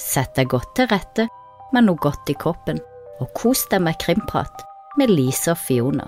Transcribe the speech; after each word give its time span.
Sett 0.00 0.32
deg 0.38 0.48
godt 0.48 0.72
til 0.78 0.88
rette 0.88 1.26
med 1.74 1.84
noe 1.84 2.00
godt 2.00 2.30
i 2.32 2.34
kroppen, 2.40 2.78
og 3.20 3.28
kos 3.36 3.66
deg 3.70 3.82
med 3.84 3.98
krimprat 4.00 4.64
med 4.98 5.12
Lise 5.12 5.52
og 5.52 5.60
Fiona. 5.60 6.06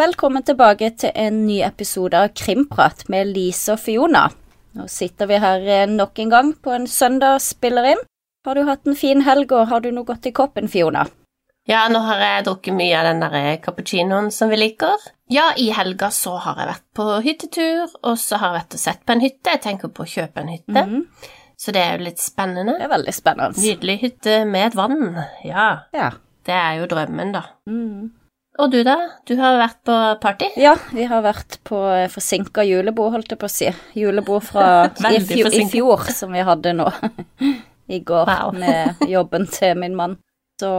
Velkommen 0.00 0.46
tilbake 0.48 0.94
til 0.96 1.12
en 1.12 1.42
ny 1.44 1.60
episode 1.66 2.16
av 2.16 2.32
Krimprat 2.32 3.04
med 3.12 3.34
Lise 3.34 3.76
og 3.76 3.82
Fiona. 3.84 4.30
Nå 4.78 4.88
sitter 4.88 5.28
vi 5.28 5.42
her 5.42 5.66
eh, 5.68 5.88
nok 5.90 6.22
en 6.24 6.32
gang 6.32 6.54
på 6.56 6.72
en 6.72 6.88
søndag 6.88 7.36
og 7.36 7.44
spiller 7.44 7.92
inn. 7.92 8.04
Har 8.48 8.56
du 8.56 8.64
hatt 8.64 8.88
en 8.88 8.96
fin 8.96 9.20
helg, 9.26 9.52
og 9.52 9.68
har 9.68 9.84
du 9.84 9.90
noe 9.92 10.08
godt 10.08 10.30
i 10.30 10.32
koppen, 10.32 10.72
Fiona? 10.72 11.04
Ja, 11.68 11.88
nå 11.92 12.00
har 12.02 12.18
jeg 12.18 12.44
drukket 12.46 12.74
mye 12.74 12.96
av 12.98 13.04
den 13.10 13.20
der 13.20 13.56
cappuccinoen 13.62 14.30
som 14.32 14.48
vi 14.50 14.56
liker. 14.56 14.96
Ja, 15.30 15.50
i 15.56 15.68
helga 15.76 16.08
så 16.10 16.36
har 16.42 16.56
jeg 16.58 16.70
vært 16.72 16.86
på 16.96 17.04
hyttetur, 17.22 17.92
og 18.02 18.16
så 18.18 18.38
har 18.40 18.52
jeg 18.54 18.60
vært 18.62 18.74
og 18.78 18.80
sett 18.80 19.04
på 19.06 19.12
en 19.14 19.20
hytte. 19.20 19.52
Jeg 19.54 19.62
tenker 19.62 19.88
på 19.94 20.02
å 20.06 20.08
kjøpe 20.08 20.40
en 20.42 20.48
hytte, 20.48 20.86
Mhm. 20.86 21.04
så 21.60 21.72
det 21.72 21.82
er 21.82 21.98
jo 21.98 22.04
litt 22.04 22.18
spennende. 22.18 22.78
Det 22.78 22.82
er 22.88 22.96
veldig 22.96 23.14
spennende. 23.14 23.54
Nydelig 23.60 23.98
hytte 24.00 24.44
med 24.46 24.66
et 24.66 24.74
vann. 24.74 25.24
Ja, 25.44 25.82
Ja. 25.92 26.10
det 26.44 26.54
er 26.54 26.78
jo 26.80 26.86
drømmen, 26.86 27.32
da. 27.32 27.42
Mm. 27.68 28.10
Og 28.58 28.70
du, 28.72 28.82
da? 28.82 28.96
Du 29.26 29.36
har 29.36 29.56
vært 29.60 29.84
på 29.84 30.20
party? 30.20 30.48
ja, 30.56 30.74
vi 30.92 31.04
har 31.04 31.22
vært 31.22 31.58
på 31.64 32.08
forsinka 32.10 32.64
julebord, 32.66 33.12
holdt 33.12 33.28
jeg 33.30 33.38
på 33.38 33.46
å 33.46 33.50
si. 33.50 33.70
Julebord 33.94 34.42
fra 34.42 34.90
i, 35.14 35.20
fjor, 35.20 35.54
i 35.54 35.68
fjor, 35.70 36.10
som 36.10 36.32
vi 36.32 36.40
hadde 36.40 36.72
nå. 36.74 36.90
I 37.88 38.00
går, 38.00 38.26
Wow. 38.26 38.52
med 38.58 38.96
jobben 39.08 39.46
til 39.46 39.76
min 39.76 39.94
mann. 39.94 40.18
Så 40.60 40.70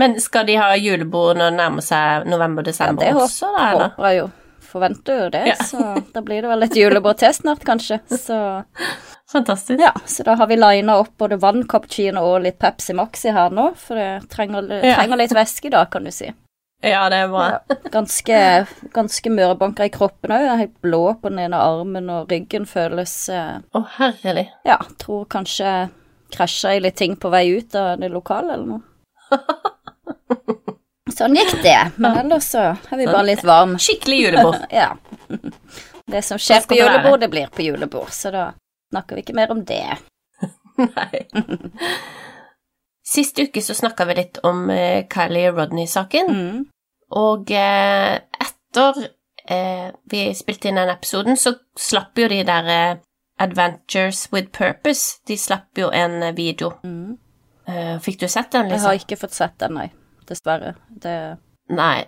Men 0.00 0.18
skal 0.20 0.46
de 0.48 0.56
ha 0.58 0.72
julebord 0.76 1.36
når 1.38 1.50
det 1.52 1.58
nærmer 1.62 1.84
seg 1.86 2.24
ja, 2.24 2.30
november-desember 2.32 3.04
det 3.06 3.14
også, 3.14 3.50
da, 3.54 3.66
eller? 3.72 3.92
håper 3.92 4.08
jeg 4.10 4.22
jo. 4.22 4.30
Forventer 4.72 5.18
jo 5.24 5.24
det, 5.34 5.42
Ja. 5.50 5.54
så 5.68 5.82
da 6.14 6.22
blir 6.24 6.40
det 6.42 6.48
vel 6.48 6.62
et 6.64 6.76
julebord 6.80 7.18
til 7.20 7.34
snart, 7.36 7.60
kanskje. 7.68 7.98
Så 8.08 8.38
Fantastisk. 9.32 9.80
ja, 9.80 9.92
så 10.08 10.24
da 10.24 10.34
har 10.40 10.46
vi 10.48 10.56
lina 10.56 10.96
opp 11.02 11.12
både 11.20 11.36
vann, 11.40 11.62
og 11.68 12.42
litt 12.42 12.58
Pepsi 12.58 12.94
Maxi 12.96 13.30
her 13.32 13.50
nå, 13.50 13.74
for 13.76 13.94
det 14.00 14.28
trenger, 14.32 14.68
Ja. 14.82 14.96
trenger 14.96 15.16
litt 15.20 15.34
væske 15.36 15.70
da, 15.70 15.84
kan 15.84 16.04
du 16.04 16.10
si. 16.10 16.32
Ja, 16.82 17.08
det 17.08 17.16
er 17.22 17.28
bra. 17.28 17.44
Ja, 17.68 17.76
ganske, 17.94 18.66
ganske 18.92 19.30
mørebanker 19.30 19.84
i 19.84 19.88
kroppen 19.94 20.30
òg. 20.34 20.48
Helt 20.58 20.80
blå 20.82 21.14
på 21.20 21.28
den 21.30 21.38
ene 21.38 21.54
armen, 21.62 22.10
og 22.10 22.28
ryggen 22.32 22.64
føles 22.66 23.28
eh, 23.28 23.60
Å, 23.74 23.84
herlig. 23.98 24.48
Ja, 24.66 24.78
tror 24.98 25.26
kanskje 25.30 25.90
krasja 26.34 26.74
i 26.76 26.80
litt 26.80 26.96
ting 26.96 27.14
på 27.16 27.30
vei 27.30 27.44
ut 27.58 27.74
av 27.78 28.00
det 28.00 28.08
lokale, 28.10 28.54
eller 28.56 28.66
noe. 28.66 28.82
Sånn 31.16 31.36
gikk 31.36 31.58
det. 31.62 31.78
Men 32.00 32.16
ellers 32.22 32.46
så 32.54 32.62
er 32.72 32.96
vi 33.00 33.06
bare 33.06 33.26
litt 33.28 33.42
varme. 33.44 33.78
Skikkelig 33.82 34.20
julebord. 34.24 34.62
Ja. 34.72 34.92
Det 36.12 36.22
som 36.24 36.38
skjer 36.40 36.64
på 36.68 36.76
julebord, 36.76 37.20
det 37.22 37.28
blir 37.32 37.50
på 37.52 37.62
julebord, 37.64 38.10
så 38.12 38.30
da 38.34 38.46
snakker 38.92 39.16
vi 39.16 39.22
ikke 39.24 39.36
mer 39.38 39.52
om 39.54 39.60
det. 39.68 39.84
Nei. 40.82 41.20
Sist 43.06 43.38
uke 43.38 43.62
så 43.62 43.74
snakka 43.76 44.04
vi 44.08 44.14
litt 44.18 44.38
om 44.46 44.68
eh, 44.70 45.04
Kylie 45.10 45.52
Rodney-saken, 45.54 46.30
Mm. 46.32 46.60
og 47.18 47.50
eh, 47.54 48.18
etter 48.40 49.02
eh, 49.46 49.88
vi 50.10 50.22
spilte 50.38 50.70
inn 50.70 50.78
den 50.80 50.92
episoden, 50.92 51.36
så 51.36 51.54
slapp 51.78 52.18
jo 52.18 52.28
de 52.30 52.42
der 52.48 52.70
Adventures 53.42 54.28
with 54.32 54.50
Purpose, 54.54 55.18
de 55.28 55.36
slapp 55.38 55.78
jo 55.78 55.90
en 55.90 56.20
video. 56.36 56.72
Mm. 56.84 57.18
Eh, 57.68 57.98
fikk 58.02 58.20
du 58.20 58.28
sett 58.28 58.50
den, 58.52 58.68
liksom? 58.68 58.90
Jeg 58.90 59.02
har 59.02 59.04
ikke 59.04 59.20
fått 59.20 59.36
sett 59.36 59.58
den, 59.62 59.76
nei. 59.78 59.90
Dessverre. 60.28 60.74
Det 60.88 61.16
Nei. 61.72 62.04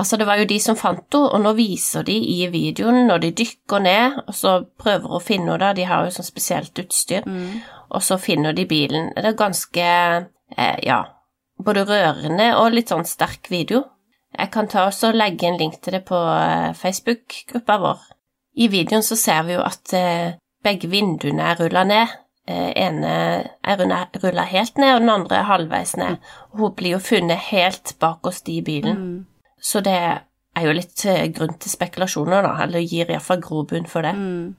Altså, 0.00 0.16
det 0.16 0.26
var 0.28 0.40
jo 0.40 0.48
de 0.48 0.56
som 0.62 0.76
fant 0.80 1.02
henne, 1.12 1.28
og 1.28 1.42
nå 1.44 1.52
viser 1.58 2.04
de 2.06 2.14
i 2.16 2.46
videoen 2.48 3.02
når 3.08 3.24
de 3.24 3.30
dykker 3.42 3.82
ned, 3.84 4.20
og 4.26 4.36
så 4.36 4.54
prøver 4.80 5.16
å 5.16 5.20
finne 5.20 5.52
henne, 5.52 5.74
de 5.76 5.84
har 5.88 6.06
jo 6.06 6.14
sånn 6.14 6.28
spesielt 6.28 6.78
utstyr, 6.80 7.26
mm. 7.28 7.58
og 7.92 8.04
så 8.04 8.16
finner 8.20 8.56
de 8.56 8.64
bilen. 8.70 9.10
Det 9.16 9.32
er 9.32 9.36
ganske, 9.36 9.88
eh, 10.56 10.78
ja, 10.86 11.02
både 11.60 11.84
rørende 11.88 12.54
og 12.56 12.72
litt 12.72 12.92
sånn 12.92 13.04
sterk 13.08 13.50
video. 13.52 13.84
Jeg 14.38 14.52
kan 14.54 14.70
ta 14.70 14.86
også 14.88 15.10
legge 15.12 15.48
en 15.48 15.58
link 15.60 15.80
til 15.82 15.98
det 15.98 16.04
på 16.08 16.16
eh, 16.16 16.70
Facebook-gruppa 16.80 17.78
vår. 17.82 18.08
I 18.62 18.70
videoen 18.72 19.04
så 19.04 19.18
ser 19.18 19.44
vi 19.48 19.58
jo 19.58 19.64
at 19.66 19.92
eh, 19.96 20.38
begge 20.64 20.88
vinduene 20.88 21.50
er 21.50 21.60
rulla 21.60 21.84
ned. 21.84 22.16
Eh, 22.50 22.70
ene 22.86 23.10
er 23.62 23.82
rulla 24.22 24.44
helt 24.48 24.78
ned, 24.80 24.94
og 24.96 25.04
den 25.04 25.12
andre 25.12 25.40
er 25.40 25.48
halvveis 25.50 25.96
ned. 26.00 26.18
Og 26.52 26.64
hun 26.64 26.76
blir 26.78 26.96
jo 26.96 27.02
funnet 27.04 27.50
helt 27.50 27.94
bakerst 28.02 28.48
i 28.50 28.60
bilen. 28.66 28.96
Mm. 28.96 29.18
Så 29.60 29.82
det 29.84 29.96
er 29.96 30.64
jo 30.66 30.72
litt 30.74 31.04
eh, 31.06 31.28
grunn 31.34 31.58
til 31.60 31.72
spekulasjoner, 31.72 32.42
da, 32.46 32.54
eller 32.64 32.82
gir 32.82 33.10
iallfall 33.12 33.42
grobunn 33.44 33.86
for 33.90 34.06
det. 34.06 34.14
Mm. 34.16 34.56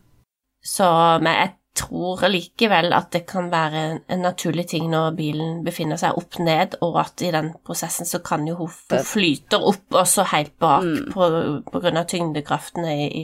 Så, 0.63 0.87
men 1.25 1.33
jeg 1.33 1.55
tror 1.81 2.25
likevel 2.27 2.91
at 2.93 3.09
det 3.15 3.23
kan 3.29 3.47
være 3.51 3.81
en, 4.11 4.21
naturlig 4.21 4.67
ting 4.73 4.89
når 4.91 5.15
bilen 5.17 5.61
befinner 5.65 5.99
seg 5.99 6.17
opp 6.19 6.37
ned, 6.43 6.77
og 6.85 6.99
at 7.01 7.23
i 7.23 7.31
den 7.33 7.53
prosessen 7.65 8.07
så 8.07 8.19
kan 8.23 8.45
jo 8.47 8.57
hun 8.59 8.71
flyte 8.71 9.03
flyter 9.07 9.67
opp, 9.71 9.85
og 9.95 10.07
så 10.07 10.27
helt 10.33 10.57
bak 10.59 10.83
Mm. 10.83 11.11
på, 11.13 11.29
på 11.71 11.79
grunn 11.83 11.99
av 11.99 12.07
tyngdekraftene 12.11 12.95
i, 13.05 13.07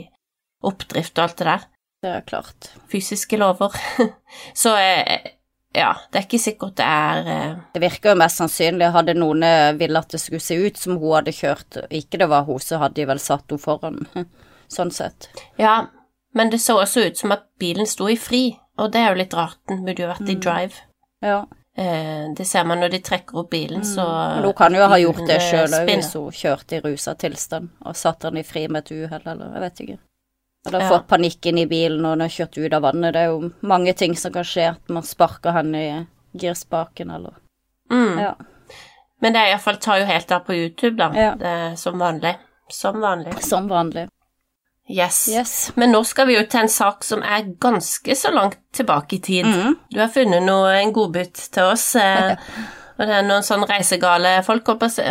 oppdrift 0.64 1.18
og 1.18 1.24
alt 1.28 1.38
det 1.38 1.46
der. 1.52 1.66
Det 2.02 2.10
er 2.14 2.20
klart. 2.26 2.70
Fysiske 2.92 3.36
lover. 3.40 3.74
så 4.62 4.76
eh, 4.78 5.32
ja, 5.74 5.90
det 6.12 6.20
er 6.20 6.26
ikke 6.28 6.38
sikkert 6.40 6.76
det 6.78 6.86
er 6.86 7.30
eh, 7.32 7.56
Det 7.74 7.82
virker 7.82 8.12
jo 8.12 8.20
mest 8.20 8.38
sannsynlig. 8.40 8.92
Hadde 8.94 9.16
noen 9.18 9.42
eh, 9.42 9.72
ville 9.78 9.98
at 9.98 10.14
det 10.14 10.20
skulle 10.22 10.42
se 10.44 10.56
ut 10.62 10.78
som 10.78 10.96
hun 11.00 11.16
hadde 11.16 11.34
kjørt, 11.34 11.80
og 11.82 11.92
ikke 11.98 12.20
det 12.22 12.28
var 12.30 12.46
hun, 12.46 12.62
så 12.62 12.78
hadde 12.82 13.00
de 13.00 13.08
vel 13.10 13.22
satt 13.22 13.50
henne 13.50 13.62
foran. 13.62 13.98
Sånn 14.76 14.92
sett. 14.94 15.30
Ja, 15.58 15.88
men 16.36 16.50
det 16.52 16.60
så 16.60 16.76
også 16.82 17.06
ut 17.08 17.18
som 17.18 17.32
at 17.34 17.46
bilen 17.58 17.88
sto 17.88 18.06
i 18.12 18.18
fri, 18.20 18.42
og 18.78 18.92
det 18.94 19.00
er 19.00 19.14
jo 19.14 19.20
litt 19.22 19.34
rart, 19.34 19.58
den 19.70 19.80
burde 19.86 20.04
jo 20.04 20.10
vært 20.10 20.28
i 20.28 20.34
Mm. 20.36 20.42
drive. 20.44 20.82
Ja. 21.24 21.38
Det 22.36 22.44
ser 22.46 22.64
man 22.66 22.80
når 22.82 22.90
de 22.90 22.98
trekker 23.06 23.38
opp 23.38 23.50
bilen, 23.52 23.84
så 23.86 24.02
Men 24.34 24.44
hun 24.44 24.54
kan 24.58 24.74
jo 24.74 24.86
ha 24.90 24.96
gjort 24.98 25.20
det 25.28 25.38
sjøl 25.46 25.70
òg, 25.78 25.86
hvis 25.86 26.12
hun 26.18 26.32
kjørte 26.34 26.76
i 26.76 26.80
rusa 26.82 27.14
tilstand 27.14 27.68
og 27.86 27.94
satt 27.96 28.26
den 28.26 28.40
i 28.40 28.42
fri 28.42 28.64
med 28.68 28.82
et 28.82 28.90
uhell, 28.96 29.22
eller 29.30 29.52
jeg 29.54 29.62
vet 29.62 29.82
ikke. 29.84 29.98
Eller 30.68 30.84
Ja. 30.84 30.88
fått 30.92 31.06
panikk 31.08 31.46
inn 31.46 31.58
i 31.58 31.66
bilen 31.66 32.04
og 32.04 32.10
hun 32.16 32.20
har 32.20 32.28
kjørt 32.28 32.58
ut 32.58 32.72
av 32.72 32.82
vannet. 32.82 33.12
Det 33.12 33.20
er 33.22 33.26
jo 33.32 33.52
mange 33.62 33.92
ting 33.96 34.14
som 34.16 34.32
kan 34.32 34.44
skje, 34.44 34.70
at 34.76 34.88
man 34.88 35.02
sparker 35.02 35.52
henne 35.52 35.74
i 35.82 36.06
girspaken, 36.38 37.10
eller 37.14 37.32
Mm. 37.90 38.18
Ja. 38.20 38.34
Men 39.20 39.32
det 39.32 39.40
er 39.40 39.52
iallfall 39.54 39.76
tar 39.80 39.98
jo 39.98 40.04
helt 40.04 40.30
av 40.32 40.40
på 40.44 40.52
YouTube, 40.54 40.96
da. 40.96 41.12
Ja. 41.14 41.34
Det 41.34 41.78
som 41.78 41.98
vanlig. 41.98 42.36
Som 42.70 43.00
vanlig. 43.00 43.32
Som 43.42 43.68
vanlig. 43.68 44.08
Yes. 44.90 45.28
Yes. 45.28 45.72
Men 45.76 45.92
nå 45.92 46.04
skal 46.04 46.26
vi 46.26 46.36
jo 46.36 46.44
til 46.46 46.60
en 46.60 46.68
sak 46.68 47.02
som 47.04 47.22
er 47.22 47.42
ganske 47.60 48.14
så 48.16 48.30
langt 48.32 48.56
tilbake 48.72 49.16
i 49.16 49.18
tid. 49.18 49.44
Mm. 49.46 49.74
Du 49.90 49.98
har 50.00 50.08
funnet 50.08 50.42
noe, 50.42 50.70
en 50.80 50.92
godbit 50.92 51.34
til 51.52 51.62
oss, 51.62 51.94
eh, 51.96 52.36
og 52.98 53.06
det 53.06 53.14
er 53.14 53.26
noen 53.26 53.46
sånn 53.46 53.62
reisegale 53.68 54.40
folk, 54.46 54.66
holdt 54.66 54.80
på 54.80 54.88
å 54.90 54.92
si. 54.92 55.06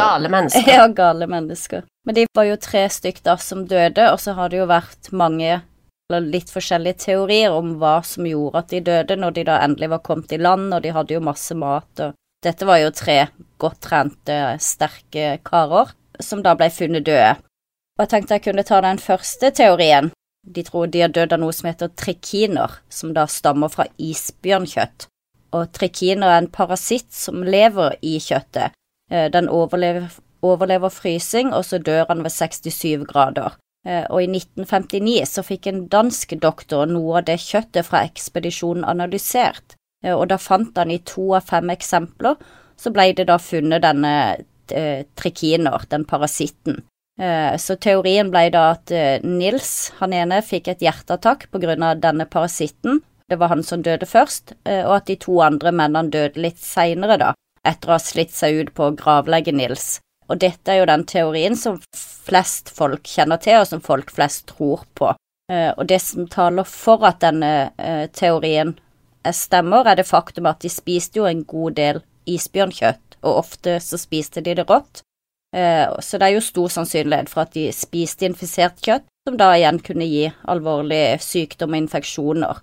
Gale 0.00 0.32
mennesker. 0.32 0.72
Ja, 0.78 0.86
gale 0.88 1.28
mennesker. 1.28 1.84
Men 2.08 2.16
de 2.16 2.26
var 2.34 2.46
jo 2.48 2.56
tre 2.60 2.86
stykk 2.88 3.22
da 3.26 3.36
som 3.40 3.66
døde, 3.68 4.10
og 4.12 4.20
så 4.22 4.36
har 4.38 4.52
det 4.52 4.62
jo 4.62 4.68
vært 4.70 5.10
mange 5.12 5.60
eller 6.06 6.28
litt 6.30 6.52
forskjellige 6.54 7.00
teorier 7.02 7.50
om 7.50 7.72
hva 7.80 7.98
som 8.06 8.26
gjorde 8.28 8.60
at 8.60 8.70
de 8.70 8.80
døde, 8.86 9.16
når 9.18 9.34
de 9.34 9.44
da 9.48 9.56
endelig 9.64 9.90
var 9.90 10.04
kommet 10.06 10.32
i 10.32 10.38
land, 10.38 10.70
og 10.74 10.84
de 10.84 10.92
hadde 10.94 11.16
jo 11.16 11.24
masse 11.24 11.56
mat, 11.58 11.90
og 12.04 12.14
dette 12.46 12.68
var 12.68 12.78
jo 12.78 12.92
tre 12.94 13.16
godt 13.58 13.80
trente, 13.88 14.36
sterke 14.62 15.40
karer 15.46 15.90
som 16.22 16.44
da 16.46 16.54
ble 16.56 16.70
funnet 16.70 17.04
døde. 17.08 17.34
Og 17.96 18.04
jeg 18.04 18.12
tenkte 18.12 18.38
jeg 18.38 18.46
kunne 18.46 18.64
ta 18.68 18.80
den 18.84 19.00
første 19.02 19.50
teorien. 19.50 20.12
De 20.46 20.62
tror 20.62 20.86
de 20.86 21.02
har 21.02 21.10
dødd 21.10 21.34
av 21.34 21.42
noe 21.42 21.54
som 21.56 21.66
heter 21.72 21.90
trikiner, 21.98 22.78
som 22.88 23.14
da 23.16 23.26
stammer 23.26 23.72
fra 23.72 23.88
isbjørnkjøtt. 23.98 25.08
Og 25.56 25.70
trikiner 25.72 26.28
er 26.28 26.42
en 26.42 26.50
parasitt 26.52 27.12
som 27.14 27.44
lever 27.46 27.96
i 28.02 28.18
kjøttet. 28.20 28.74
Eh, 29.10 29.28
Den 29.32 29.48
overlever, 29.48 30.10
overlever 30.42 30.92
frysing, 30.92 31.52
og 31.54 31.64
så 31.64 31.78
dør 31.78 32.06
han 32.08 32.22
ved 32.26 32.34
67 32.34 33.06
grader. 33.06 33.56
Eh, 33.86 34.04
Og 34.10 34.22
i 34.22 34.26
1959 34.26 35.24
så 35.30 35.42
fikk 35.46 35.66
en 35.66 35.86
dansk 35.88 36.36
doktor 36.42 36.86
noe 36.86 37.18
av 37.18 37.24
det 37.24 37.38
kjøttet 37.40 37.86
fra 37.86 38.04
ekspedisjonen 38.04 38.84
analysert, 38.84 39.76
Eh, 40.04 40.12
og 40.12 40.28
da 40.28 40.36
fant 40.36 40.76
han 40.76 40.90
i 40.90 40.98
to 40.98 41.34
av 41.34 41.46
fem 41.48 41.70
eksempler, 41.72 42.36
så 42.76 42.92
ble 42.92 43.12
det 43.16 43.28
da 43.30 43.38
funnet 43.38 43.82
denne 43.82 44.44
trikiner, 45.16 45.84
den 45.88 46.04
parasitten. 46.04 46.82
Så 47.16 47.76
teorien 47.78 48.32
ble 48.32 48.50
da 48.50 48.72
at 48.74 48.90
Nils, 49.24 49.92
han 50.00 50.12
ene, 50.12 50.42
fikk 50.42 50.68
et 50.68 50.82
hjerteattakk 50.82 51.46
på 51.52 51.60
grunn 51.62 51.84
av 51.86 52.00
denne 52.02 52.26
parasitten. 52.26 52.98
Det 53.30 53.36
var 53.36 53.48
han 53.48 53.62
som 53.66 53.82
døde 53.82 54.06
først, 54.06 54.52
eh, 54.64 54.84
og 54.86 55.00
at 55.00 55.06
de 55.10 55.16
to 55.18 55.40
andre 55.42 55.72
mennene 55.74 56.12
døde 56.14 56.40
litt 56.40 56.60
seinere, 56.62 57.18
da, 57.18 57.32
etter 57.66 57.90
å 57.90 57.96
ha 57.96 58.02
slitt 58.02 58.34
seg 58.34 58.60
ut 58.60 58.74
på 58.74 58.86
å 58.86 58.94
gravlegge 58.96 59.54
Nils. 59.54 59.98
Og 60.30 60.38
dette 60.42 60.70
er 60.70 60.80
jo 60.80 60.90
den 60.90 61.04
teorien 61.06 61.56
som 61.58 61.80
flest 61.94 62.70
folk 62.74 63.06
kjenner 63.06 63.40
til, 63.42 63.60
og 63.60 63.66
som 63.66 63.82
folk 63.82 64.12
flest 64.14 64.46
tror 64.52 64.84
på. 64.94 65.14
Eh, 65.50 65.72
Og 65.76 65.86
det 65.86 66.00
som 66.02 66.28
taler 66.30 66.66
for 66.66 67.02
at 67.06 67.20
denne 67.20 67.72
eh, 67.78 68.06
teorien 68.14 68.76
stemmer, 69.26 69.86
er 69.86 69.96
det 69.98 70.06
faktum 70.06 70.46
at 70.46 70.62
de 70.62 70.70
spiste 70.70 71.18
jo 71.18 71.26
en 71.26 71.42
god 71.44 71.74
del 71.74 72.00
isbjørnkjøtt, 72.30 73.18
og 73.26 73.42
ofte 73.42 73.80
så 73.82 73.98
spiste 73.98 74.40
de 74.40 74.54
det 74.54 74.68
rått. 74.70 75.02
Så 75.56 76.18
det 76.18 76.26
er 76.26 76.34
jo 76.34 76.42
stor 76.44 76.68
sannsynlighet 76.68 77.30
for 77.32 77.46
at 77.46 77.54
de 77.54 77.70
spiste 77.72 78.26
infisert 78.26 78.76
kjøtt, 78.84 79.06
som 79.26 79.38
da 79.40 79.48
igjen 79.56 79.78
kunne 79.80 80.04
gi 80.04 80.26
alvorlig 80.52 81.16
sykdom 81.22 81.72
og 81.72 81.78
infeksjoner. 81.80 82.60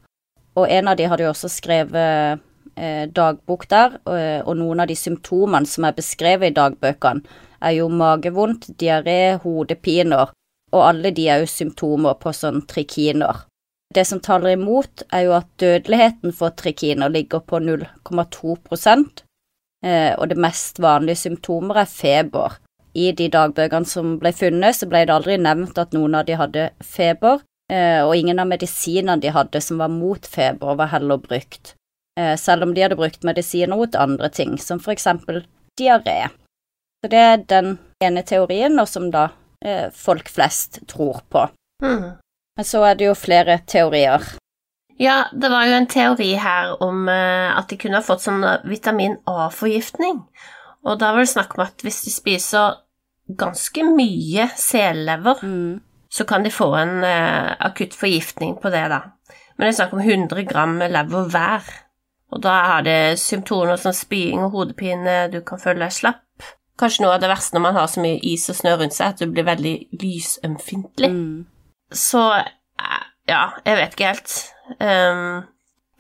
Og 0.60 0.70
en 0.70 0.88
av 0.92 0.98
de 0.98 1.08
hadde 1.10 1.26
jo 1.26 1.32
også 1.32 1.50
skrevet 1.50 2.42
eh, 2.76 3.06
dagbok 3.10 3.66
der, 3.72 3.98
og, 4.06 4.20
og, 4.46 4.54
noen 4.60 4.84
av 4.84 4.92
de 4.92 4.98
symptomene 4.98 5.70
som 5.70 5.88
er 5.88 5.98
beskrevet 5.98 6.52
i 6.52 6.58
dagbøkene, 6.58 7.40
er 7.64 7.78
jo 7.78 7.88
magevondt, 7.90 8.74
diaré, 8.80 9.38
hodepiner, 9.44 10.34
og 10.74 10.82
alle 10.84 11.14
de 11.16 11.30
er 11.32 11.44
jo 11.44 11.50
symptomer 11.50 12.18
på 12.20 12.34
sånn 12.36 12.66
trikiner. 12.68 13.46
Det 13.94 14.06
som 14.10 14.20
taler 14.24 14.56
imot, 14.58 15.06
er 15.14 15.28
jo 15.28 15.36
at 15.38 15.50
dødeligheten 15.62 16.34
for 16.36 16.56
trikiner 16.58 17.12
ligger 17.14 17.44
på 17.46 17.60
0,2 17.62 18.56
eh, 19.86 20.14
og 20.18 20.28
det 20.30 20.38
mest 20.42 20.82
vanlige 20.82 21.22
symptomer 21.28 21.84
er 21.84 21.90
feber. 21.90 22.58
I 22.94 23.12
de 23.12 23.30
dagbøkene 23.30 23.90
som 23.90 24.18
ble 24.22 24.34
funnet, 24.34 24.78
så 24.78 24.90
ble 24.90 25.06
det 25.06 25.14
aldri 25.14 25.38
nevnt 25.38 25.78
at 25.82 25.94
noen 25.94 26.18
av 26.18 26.26
de 26.26 26.38
hadde 26.38 26.70
feber, 26.82 27.42
eh, 27.42 27.48
og 28.06 28.16
ingen 28.16 28.42
av 28.42 28.50
medisinene 28.50 29.22
de 29.22 29.32
hadde 29.34 29.62
som 29.64 29.80
var 29.82 29.92
mot 29.92 30.28
feber, 30.28 30.76
var 30.80 30.92
heller 30.92 31.22
brukt, 31.22 31.74
eh, 32.20 32.36
selv 32.40 32.68
om 32.68 32.74
de 32.74 32.84
hadde 32.84 33.00
brukt 33.00 33.24
medisiner 33.24 33.78
mot 33.78 33.96
andre 33.96 34.30
ting, 34.30 34.58
som 34.60 34.82
for 34.84 34.94
eksempel 34.94 35.44
diaré. 35.80 36.30
Så 37.02 37.10
det 37.12 37.20
er 37.20 37.42
den 37.50 37.78
ene 38.04 38.24
teorien, 38.24 38.80
og 38.80 38.88
som 38.88 39.10
da 39.12 39.30
eh, 39.66 39.90
folk 39.96 40.30
flest 40.30 40.82
tror 40.92 41.24
på. 41.30 41.48
Mm. 41.84 42.14
Men 42.58 42.68
så 42.68 42.84
er 42.88 43.00
det 43.00 43.10
jo 43.10 43.18
flere 43.18 43.60
teorier. 43.68 44.24
Ja, 45.02 45.24
det 45.34 45.50
var 45.50 45.66
jo 45.66 45.78
en 45.80 45.90
teori 45.90 46.34
her 46.38 46.76
om 46.86 47.08
at 47.10 47.66
de 47.72 47.80
kunne 47.82 47.98
ha 47.98 48.06
fått 48.06 48.22
sånn 48.28 48.44
vitamin 48.70 49.16
A-forgiftning. 49.26 50.20
Og 50.86 51.00
da 51.02 51.10
var 51.16 51.24
det 51.24 51.32
snakk 51.32 51.56
om 51.58 51.64
at 51.66 51.82
hvis 51.82 52.04
de 52.06 52.14
spiser 52.14 52.78
ganske 53.40 53.86
mye 53.88 54.48
sellever, 54.60 55.42
mm. 55.42 55.82
Så 56.14 56.26
kan 56.30 56.44
de 56.46 56.52
få 56.54 56.68
en 56.78 57.00
eh, 57.04 57.54
akutt 57.66 57.96
forgiftning 57.98 58.58
på 58.62 58.70
det, 58.70 58.84
da. 58.92 59.00
Men 59.58 59.66
det 59.66 59.72
er 59.72 59.78
snakk 59.80 59.96
om 59.98 60.04
100 60.04 60.44
gram 60.50 60.76
lever 60.82 61.30
hver. 61.34 61.72
Og 62.34 62.42
da 62.42 62.54
har 62.68 62.86
det 62.86 63.20
symptomer 63.22 63.78
som 63.82 63.94
spying 63.94 64.44
og 64.46 64.54
hodepine, 64.54 65.32
du 65.34 65.40
kan 65.46 65.62
føle 65.62 65.86
deg 65.86 65.94
slapp. 65.94 66.46
Kanskje 66.80 67.06
noe 67.06 67.16
av 67.16 67.22
det 67.22 67.30
verste 67.30 67.58
når 67.58 67.66
man 67.66 67.78
har 67.78 67.90
så 67.90 68.02
mye 68.02 68.22
is 68.30 68.46
og 68.50 68.58
snø 68.58 68.76
rundt 68.78 68.98
seg, 68.98 69.14
at 69.14 69.22
du 69.22 69.34
blir 69.34 69.46
veldig 69.48 69.74
lysømfintlig. 70.02 71.10
Mm. 71.14 71.90
Så 71.94 72.24
eh, 72.34 73.02
ja, 73.30 73.44
jeg 73.66 73.80
vet 73.80 73.98
ikke 73.98 74.14
helt. 74.14 74.38
Um, 74.80 75.44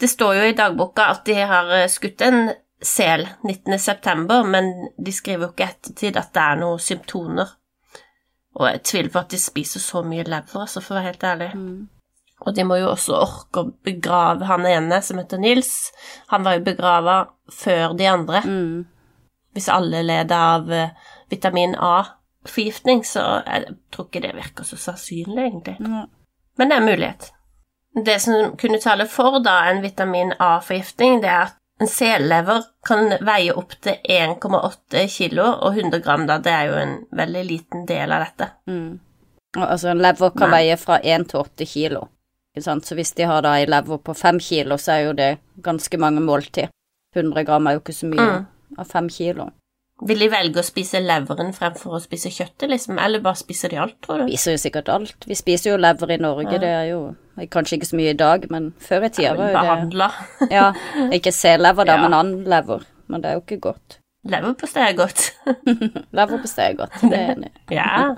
det 0.01 0.09
står 0.09 0.37
jo 0.37 0.45
i 0.49 0.55
dagboka 0.57 1.09
at 1.15 1.25
de 1.25 1.37
har 1.41 1.73
eh, 1.77 1.89
skutt 1.89 2.21
en 2.25 2.51
sel 2.83 3.25
19.9., 3.47 4.39
men 4.45 4.71
de 4.97 5.13
skriver 5.15 5.47
jo 5.47 5.53
ikke 5.53 5.69
ettertid 5.69 6.17
at 6.19 6.33
det 6.35 6.45
er 6.45 6.61
noen 6.61 6.81
symptomer. 6.81 7.53
Og 8.53 8.67
jeg 8.69 8.83
tviler 8.85 9.09
på 9.13 9.21
at 9.23 9.33
de 9.33 9.39
spiser 9.41 9.81
så 9.81 10.03
mye 10.05 10.25
lever, 10.27 10.61
altså, 10.61 10.81
for 10.81 10.93
å 10.93 10.99
være 10.99 11.09
helt 11.09 11.27
ærlig. 11.29 11.49
Mm. 11.57 11.89
Og 12.43 12.55
de 12.55 12.65
må 12.67 12.77
jo 12.81 12.89
også 12.91 13.15
orke 13.17 13.61
å 13.61 13.71
begrave 13.85 14.47
han 14.49 14.65
ene, 14.67 14.99
som 15.01 15.19
heter 15.21 15.39
Nils. 15.41 15.71
Han 16.33 16.43
var 16.45 16.57
jo 16.57 16.65
begrava 16.65 17.17
før 17.53 17.95
de 17.97 18.09
andre. 18.09 18.43
Mm. 18.43 18.83
Hvis 19.55 19.69
alle 19.71 20.03
led 20.03 20.33
av 20.35 20.69
uh, 20.69 21.13
vitamin 21.31 21.75
A-forgiftning, 21.79 23.05
så 23.07 23.23
jeg 23.45 23.77
tror 23.93 24.09
ikke 24.09 24.23
det 24.25 24.35
virker 24.37 24.67
så 24.67 24.79
sannsynlig, 24.81 25.47
egentlig. 25.47 25.77
Mm. 25.79 26.11
Men 26.57 26.69
det 26.69 26.75
er 26.75 26.83
en 26.83 26.91
mulighet. 26.91 27.31
Det 28.05 28.19
som 28.21 28.55
kunne 28.59 28.81
tale 28.81 29.05
for 29.09 29.39
da 29.45 29.59
en 29.69 29.81
vitamin 29.85 30.33
A-forgiftning, 30.41 31.21
det 31.23 31.29
er 31.29 31.45
at 31.47 31.59
en 31.83 31.89
sellever 31.91 32.63
kan 32.87 33.11
veie 33.25 33.53
opptil 33.59 33.99
1,8 34.09 35.03
kilo, 35.11 35.45
og 35.65 35.77
100 35.77 35.99
gram 36.05 36.25
da, 36.29 36.39
det 36.43 36.53
er 36.53 36.69
jo 36.69 36.77
en 36.79 36.93
veldig 37.11 37.43
liten 37.47 37.85
del 37.89 38.13
av 38.15 38.23
dette. 38.23 38.49
Mm. 38.71 38.99
Altså 39.59 39.91
en 39.91 40.01
lever 40.01 40.33
kan 40.33 40.49
Nei. 40.49 40.61
veie 40.61 40.77
fra 40.81 40.99
1 40.99 41.27
til 41.31 41.43
8 41.43 41.67
kilo, 41.69 42.07
så 42.57 42.95
hvis 42.97 43.13
de 43.17 43.27
har 43.29 43.43
da 43.45 43.57
ei 43.59 43.67
lever 43.69 43.99
på 43.99 44.15
5 44.17 44.39
kilo, 44.41 44.77
så 44.77 44.95
er 44.95 45.03
jo 45.07 45.17
det 45.17 45.31
ganske 45.65 45.99
mange 46.01 46.23
måltid. 46.23 46.71
100 47.15 47.45
gram 47.45 47.67
er 47.67 47.77
jo 47.77 47.83
ikke 47.83 47.97
så 47.99 48.09
mye 48.09 48.29
mm. 48.31 48.47
av 48.81 48.89
5 48.89 49.11
kilo. 49.13 49.49
Vil 50.07 50.19
de 50.19 50.27
velge 50.31 50.59
å 50.59 50.65
spise 50.65 50.99
leveren 51.03 51.53
fremfor 51.55 51.97
å 51.97 52.01
spise 52.03 52.31
kjøttet, 52.33 52.67
liksom? 52.71 52.97
Eller 52.99 53.23
bare 53.23 53.39
spiser 53.39 53.71
de 53.71 53.79
alt, 53.83 53.95
tror 54.03 54.23
du? 54.23 54.27
Spiser 54.27 54.57
jo 54.57 54.61
sikkert 54.65 54.91
alt. 54.91 55.27
Vi 55.29 55.37
spiser 55.37 55.73
jo 55.73 55.79
lever 55.79 56.15
i 56.15 56.17
Norge, 56.21 56.55
ja. 56.57 56.61
det 56.63 56.71
er 56.77 56.87
jo 56.93 57.03
Kanskje 57.49 57.79
ikke 57.79 57.87
så 57.89 57.97
mye 57.97 58.11
i 58.13 58.17
dag, 58.17 58.43
men 58.53 58.67
før 58.77 59.07
i 59.07 59.09
tida 59.09 59.31
var 59.33 59.47
jo 59.49 59.55
Behandla. 59.57 60.09
det 60.37 60.49
Ja. 60.59 60.67
Ikke 61.17 61.31
selever, 61.33 61.87
da, 61.89 61.95
ja. 61.97 62.03
men 62.03 62.13
annen 62.13 62.43
lever. 62.45 62.83
Men 63.09 63.23
det 63.23 63.31
er 63.31 63.39
jo 63.39 63.41
ikke 63.41 63.57
godt. 63.71 63.97
Leverpostei 64.29 64.83
er 64.91 64.99
godt. 64.99 65.23
Leverpostei 66.19 66.67
er 66.69 66.77
godt, 66.83 66.99
det 67.01 67.17
er 67.17 67.33
enig 67.33 67.49
Ja. 67.79 68.13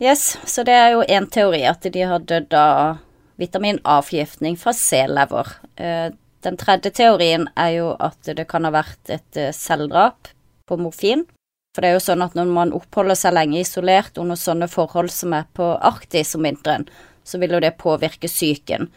Yes, 0.00 0.38
så 0.48 0.64
det 0.64 0.72
er 0.72 0.94
jo 0.94 1.04
én 1.04 1.28
teori, 1.28 1.60
at 1.68 1.84
de 1.84 2.06
har 2.08 2.24
dødd 2.24 2.56
av 2.56 3.02
vitamin 3.40 3.78
A-forgiftning 3.84 4.56
fra 4.60 4.72
selever. 4.76 5.52
Eh, 5.76 6.08
den 6.44 6.56
tredje 6.56 6.92
teorien 6.96 7.48
er 7.56 7.74
jo 7.76 7.90
at 8.00 8.24
det 8.24 8.46
kan 8.48 8.64
ha 8.64 8.72
vært 8.72 9.12
et 9.12 9.36
eh, 9.36 9.52
selvdrap 9.52 10.32
på 10.70 10.78
morfin. 10.80 11.26
For 11.74 11.84
det 11.84 11.90
er 11.90 11.98
jo 11.98 12.02
sånn 12.02 12.24
at 12.24 12.34
når 12.34 12.50
man 12.50 12.72
oppholder 12.74 13.18
seg 13.18 13.36
lenge 13.36 13.60
isolert 13.60 14.18
under 14.18 14.38
sånne 14.38 14.66
forhold 14.70 15.12
som 15.14 15.36
er 15.36 15.46
på 15.54 15.68
Arktis 15.78 16.34
om 16.38 16.46
vinteren, 16.46 16.88
så 17.22 17.38
vil 17.38 17.54
jo 17.54 17.62
det 17.62 17.76
påvirke 17.78 18.30
psyken. 18.30 18.88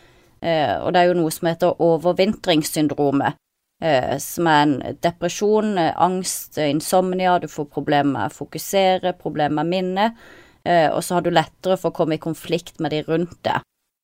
Eh, 0.42 0.76
og 0.82 0.94
det 0.94 1.04
er 1.04 1.12
jo 1.12 1.20
noe 1.20 1.32
som 1.32 1.52
heter 1.52 1.84
overvintringssyndromet, 1.86 3.38
eh, 3.84 4.16
som 4.20 4.50
er 4.50 4.64
en 4.64 4.98
depresjon, 5.06 5.78
eh, 5.78 5.94
angst, 6.02 6.58
insomnia, 6.58 7.38
du 7.40 7.48
får 7.48 7.70
problemer 7.70 8.12
med 8.12 8.32
å 8.32 8.38
fokusere, 8.42 9.14
problemer 9.22 9.62
med 9.62 9.72
minne, 9.72 10.10
eh, 10.66 10.90
og 10.90 11.04
så 11.04 11.16
har 11.16 11.22
du 11.22 11.32
lettere 11.32 11.78
for 11.78 11.92
å 11.92 11.98
komme 12.02 12.18
i 12.18 12.26
konflikt 12.26 12.80
med 12.80 12.92
de 12.92 13.04
rundt 13.04 13.38
deg. 13.44 13.62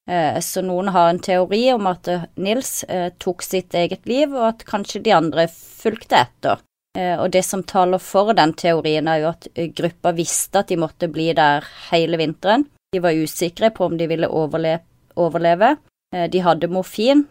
Eh, 0.09 0.39
så 0.39 0.61
noen 0.61 0.93
har 0.93 1.09
en 1.09 1.19
teori 1.19 1.73
om 1.73 1.87
at 1.87 2.07
eh, 2.07 2.25
Nils 2.37 2.85
tok 3.17 3.41
sitt 3.41 3.73
eget 3.73 4.05
liv, 4.05 4.31
og 4.33 4.47
at 4.53 4.65
kanskje 4.65 5.03
de 5.03 5.11
andre 5.11 5.47
fulgte 5.49 6.21
etter. 6.21 6.61
Eh, 6.97 7.15
og 7.19 7.29
det 7.31 7.43
som 7.45 7.63
taler 7.63 8.01
for 8.01 8.33
den 8.37 8.53
teorien, 8.57 9.07
er 9.07 9.21
jo 9.21 9.29
at 9.31 9.47
eh, 9.53 9.69
gruppa 9.75 10.13
visste 10.17 10.63
at 10.63 10.71
de 10.71 10.79
måtte 10.81 11.09
bli 11.11 11.29
der 11.37 11.67
hele 11.91 12.17
vinteren. 12.21 12.65
De 12.93 13.01
var 13.03 13.17
usikre 13.17 13.69
på 13.75 13.85
om 13.85 13.97
de 13.97 14.07
ville 14.09 14.29
overleve. 14.29 15.75
Eh, 16.15 16.25
de 16.31 16.41
hadde 16.41 16.71
morfin. 16.73 17.27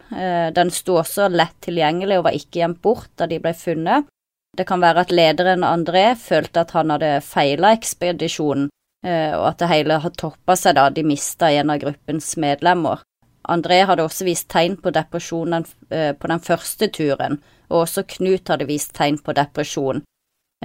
Den 0.55 0.71
sto 0.71 0.99
også 1.01 1.27
lett 1.33 1.57
tilgjengelig 1.65 2.19
og 2.19 2.29
var 2.29 2.39
ikke 2.39 2.61
gjemt 2.61 2.81
bort 2.81 3.11
da 3.19 3.27
de 3.27 3.41
ble 3.43 3.53
funnet. 3.57 4.07
Det 4.57 4.65
kan 4.67 4.81
være 4.81 5.03
at 5.05 5.11
lederen 5.13 5.67
André 5.67 6.13
følte 6.17 6.63
at 6.63 6.71
han 6.73 6.89
hadde 6.95 7.19
feila 7.21 7.69
ekspedisjonen, 7.75 8.65
og 9.05 9.43
at 9.45 9.59
det 9.61 9.67
hele 9.69 9.99
har 10.01 10.15
toppa 10.17 10.55
seg 10.57 10.73
da 10.75 10.87
de 10.89 11.03
mista 11.05 11.51
en 11.53 11.69
av 11.69 11.77
gruppens 11.79 12.31
medlemmer. 12.41 13.03
André 13.47 13.83
hadde 13.87 14.03
også 14.03 14.27
vist 14.27 14.49
tegn 14.51 14.75
på 14.77 14.91
depresjonen 14.91 15.63
på 15.63 16.29
den 16.29 16.41
første 16.43 16.89
turen, 16.93 17.39
og 17.69 17.85
også 17.85 18.03
Knut 18.15 18.49
hadde 18.51 18.67
vist 18.69 18.93
tegn 18.97 19.17
på 19.23 19.33
depresjon. 19.37 20.03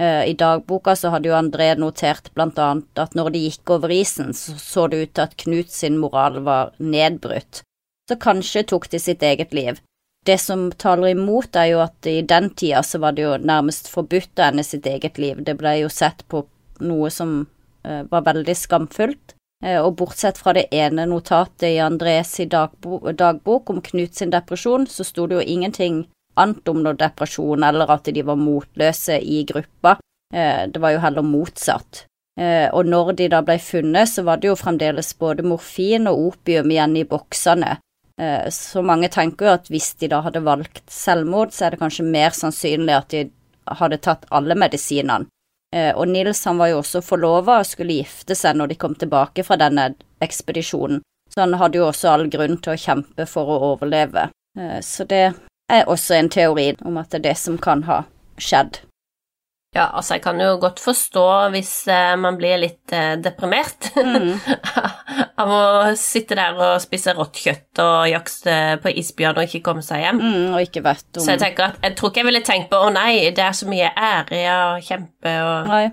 Eh, 0.01 0.29
I 0.29 0.33
dagboka 0.33 0.95
så 0.95 1.09
hadde 1.13 1.29
jo 1.29 1.37
André 1.37 1.69
notert 1.79 2.31
blant 2.35 2.59
annet 2.59 2.99
at 2.99 3.15
når 3.15 3.31
de 3.31 3.43
gikk 3.45 3.75
over 3.77 3.93
isen, 3.95 4.33
så 4.35 4.87
det 4.91 5.01
ut 5.01 5.13
til 5.15 5.23
at 5.23 5.35
Knut 5.45 5.71
sin 5.71 5.99
moral 6.01 6.41
var 6.43 6.73
nedbrutt, 6.79 7.61
så 8.09 8.19
kanskje 8.19 8.65
tok 8.71 8.89
de 8.91 8.99
sitt 8.99 9.23
eget 9.23 9.55
liv. 9.55 9.79
Det 10.25 10.39
som 10.41 10.67
taler 10.71 11.13
imot, 11.13 11.55
er 11.55 11.69
jo 11.71 11.81
at 11.83 12.07
i 12.09 12.19
den 12.25 12.49
tida 12.57 12.81
så 12.83 12.99
var 12.99 13.15
det 13.15 13.23
jo 13.23 13.37
nærmest 13.37 13.87
forbudt 13.93 14.41
å 14.41 14.49
ende 14.49 14.65
sitt 14.65 14.87
eget 14.89 15.19
liv, 15.21 15.43
det 15.45 15.55
ble 15.59 15.77
jo 15.83 15.91
sett 15.93 16.25
på 16.27 16.43
noe 16.81 17.11
som 17.13 17.45
uh, 17.85 18.01
var 18.09 18.25
veldig 18.25 18.55
skamfullt, 18.57 19.34
og 19.65 19.95
bortsett 19.97 20.37
fra 20.37 20.51
det 20.53 20.67
ene 20.75 21.07
notatet 21.09 21.63
i 21.71 21.79
Andres 21.81 22.35
dagbo 22.51 22.99
dagbok 23.09 23.71
om 23.73 23.79
Knut 23.81 24.13
sin 24.13 24.29
depresjon, 24.29 24.85
så 24.85 25.01
sto 25.07 25.25
det 25.25 25.39
jo 25.39 25.45
ingenting 25.55 26.03
annet 26.35 26.67
om 26.67 26.83
noe 26.83 26.97
depresjon 26.99 27.63
eller 27.63 27.91
at 27.95 28.09
de 28.13 28.23
var 28.25 28.39
motløse 28.39 29.17
i 29.21 29.43
gruppa. 29.47 29.97
Eh, 30.33 30.67
det 30.67 30.81
var 30.81 30.95
jo 30.95 31.01
heller 31.03 31.25
motsatt. 31.25 32.05
Eh, 32.39 32.67
og 32.75 32.89
når 32.91 33.13
de 33.19 33.29
da 33.31 33.41
ble 33.45 33.57
funnet, 33.63 34.11
så 34.11 34.25
var 34.27 34.41
det 34.41 34.49
jo 34.49 34.59
fremdeles 34.59 35.13
både 35.19 35.45
morfin 35.47 36.09
og 36.11 36.31
opium 36.31 36.71
igjen 36.71 36.97
i 36.99 37.05
boksene. 37.07 37.77
Eh, 38.21 38.49
så 38.51 38.83
mange 38.83 39.09
tenker 39.11 39.47
jo 39.47 39.55
at 39.55 39.71
hvis 39.71 39.93
de 40.01 40.11
da 40.11 40.21
hadde 40.25 40.43
valgt 40.43 40.83
selvmord, 40.91 41.55
så 41.55 41.67
er 41.67 41.75
det 41.75 41.81
kanskje 41.83 42.07
mer 42.07 42.35
sannsynlig 42.35 42.97
at 42.97 43.15
de 43.15 43.25
hadde 43.79 44.01
tatt 44.03 44.27
alle 44.35 44.57
medisinene. 44.59 45.29
Og 45.73 46.05
Nils 46.07 46.43
han 46.45 46.59
var 46.61 46.69
jo 46.71 46.77
også 46.79 47.01
forlova 47.03 47.57
og 47.59 47.67
skulle 47.67 47.97
gifte 47.97 48.35
seg 48.37 48.55
når 48.55 48.71
de 48.71 48.77
kom 48.79 48.93
tilbake 48.95 49.43
fra 49.43 49.57
denne 49.59 49.89
ekspedisjonen, 50.23 51.01
så 51.33 51.41
han 51.41 51.57
hadde 51.59 51.81
jo 51.81 51.87
også 51.89 52.13
all 52.13 52.27
grunn 52.31 52.59
til 52.63 52.75
å 52.75 52.79
kjempe 52.79 53.25
for 53.27 53.49
å 53.51 53.57
overleve. 53.73 54.29
Så 54.85 55.03
det 55.09 55.23
er 55.67 55.89
også 55.91 56.15
en 56.15 56.29
teori 56.31 56.69
om 56.85 57.01
at 57.01 57.11
det 57.11 57.19
er 57.19 57.25
det 57.27 57.35
som 57.41 57.57
kan 57.59 57.83
ha 57.89 58.03
skjedd. 58.39 58.79
Ja, 59.75 59.89
altså 59.91 60.15
jeg 60.15 60.21
kan 60.23 60.39
jo 60.39 60.53
godt 60.61 60.79
forstå 60.79 61.23
hvis 61.51 61.71
eh, 61.91 62.13
man 62.15 62.37
blir 62.39 62.55
litt 62.61 62.93
eh, 62.95 63.17
deprimert 63.19 63.89
mm. 63.97 64.29
av 65.43 65.51
å 65.51 65.63
sitte 65.99 66.37
der 66.39 66.55
og 66.55 66.77
spise 66.83 67.11
rått 67.17 67.41
kjøtt 67.43 67.81
og 67.83 68.05
jakte 68.07 68.55
på 68.83 68.93
isbjørn 69.01 69.41
og 69.41 69.49
ikke 69.49 69.61
komme 69.67 69.83
seg 69.83 70.05
hjem. 70.05 70.21
Mm, 70.23 70.55
og 70.55 70.63
ikke 70.63 70.85
vet 70.85 71.03
om... 71.19 71.25
Så 71.25 71.33
jeg 71.35 71.43
tenker 71.43 71.67
at 71.73 71.83
jeg 71.83 71.97
tror 71.99 72.13
ikke 72.13 72.23
jeg 72.23 72.29
ville 72.29 72.43
tenkt 72.47 72.71
på 72.71 72.79
å 72.87 72.89
nei, 72.95 73.11
det 73.35 73.43
er 73.43 73.59
så 73.59 73.67
mye 73.67 73.91
ære 73.91 74.41
å 74.55 74.65
kjempe 74.87 75.35
og 75.43 75.71
Nei. 75.73 75.85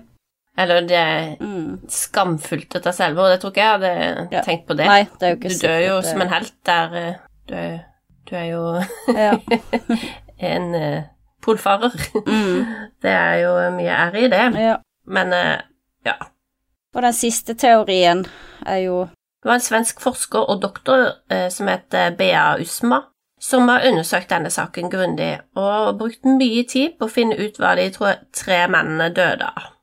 Eller 0.63 0.85
det 0.85 0.97
er 0.99 1.29
Mm. 1.41 1.79
skamfullt 1.89 2.75
ta 2.83 2.91
selvmord. 2.93 3.31
Jeg 3.33 3.39
tror 3.41 3.51
ikke 3.51 3.63
jeg 3.63 3.71
hadde 3.73 4.27
Ja. 4.31 4.41
tenkt 4.45 4.67
på 4.67 4.77
det. 4.77 4.85
Nei, 4.85 5.01
det 5.19 5.25
er 5.27 5.31
jo 5.33 5.39
ikke 5.39 5.49
du 5.49 5.67
dør 5.67 5.79
jo 5.87 5.95
det... 5.97 6.09
som 6.11 6.21
en 6.21 6.29
helt 6.29 6.53
der 6.69 6.95
eh, 6.99 7.15
Du 7.49 7.55
du 8.29 8.35
er 8.37 8.45
jo 8.47 8.61
Ja. 9.11 9.33
en 10.53 10.75
eh, 10.75 11.03
polfarer. 11.43 11.93
Mm. 12.27 12.65
Det 13.03 13.11
er 13.11 13.41
jo 13.43 13.53
mye 13.75 13.99
ære 14.07 14.25
i 14.25 14.31
det. 14.31 14.45
ja. 14.59 14.77
Men 15.05 15.33
eh, 15.33 15.59
ja. 16.07 16.15
Og 16.95 17.01
den 17.01 17.13
siste 17.13 17.53
teorien 17.53 18.25
er 18.65 18.77
jo 18.85 19.01
Det 19.43 19.49
var 19.49 19.59
en 19.59 19.65
svensk 19.65 19.99
forsker 19.99 20.39
og 20.39 20.61
doktor 20.61 21.01
eh, 21.31 21.49
som 21.51 21.67
heter 21.67 22.15
Bea 22.15 22.55
Usma, 22.61 23.01
som 23.41 23.67
har 23.67 23.83
undersøkt 23.89 24.29
denne 24.31 24.49
saken 24.49 24.87
grundig 24.89 25.33
og 25.59 25.97
brukt 25.99 26.23
mye 26.23 26.63
tid 26.63 26.95
på 26.99 27.09
å 27.09 27.11
finne 27.11 27.35
ut 27.35 27.59
hva 27.59 27.73
de 27.75 27.89
tror 27.91 28.21
tre 28.31 28.61
mennene 28.71 29.09
døde 29.11 29.49
av. 29.49 29.73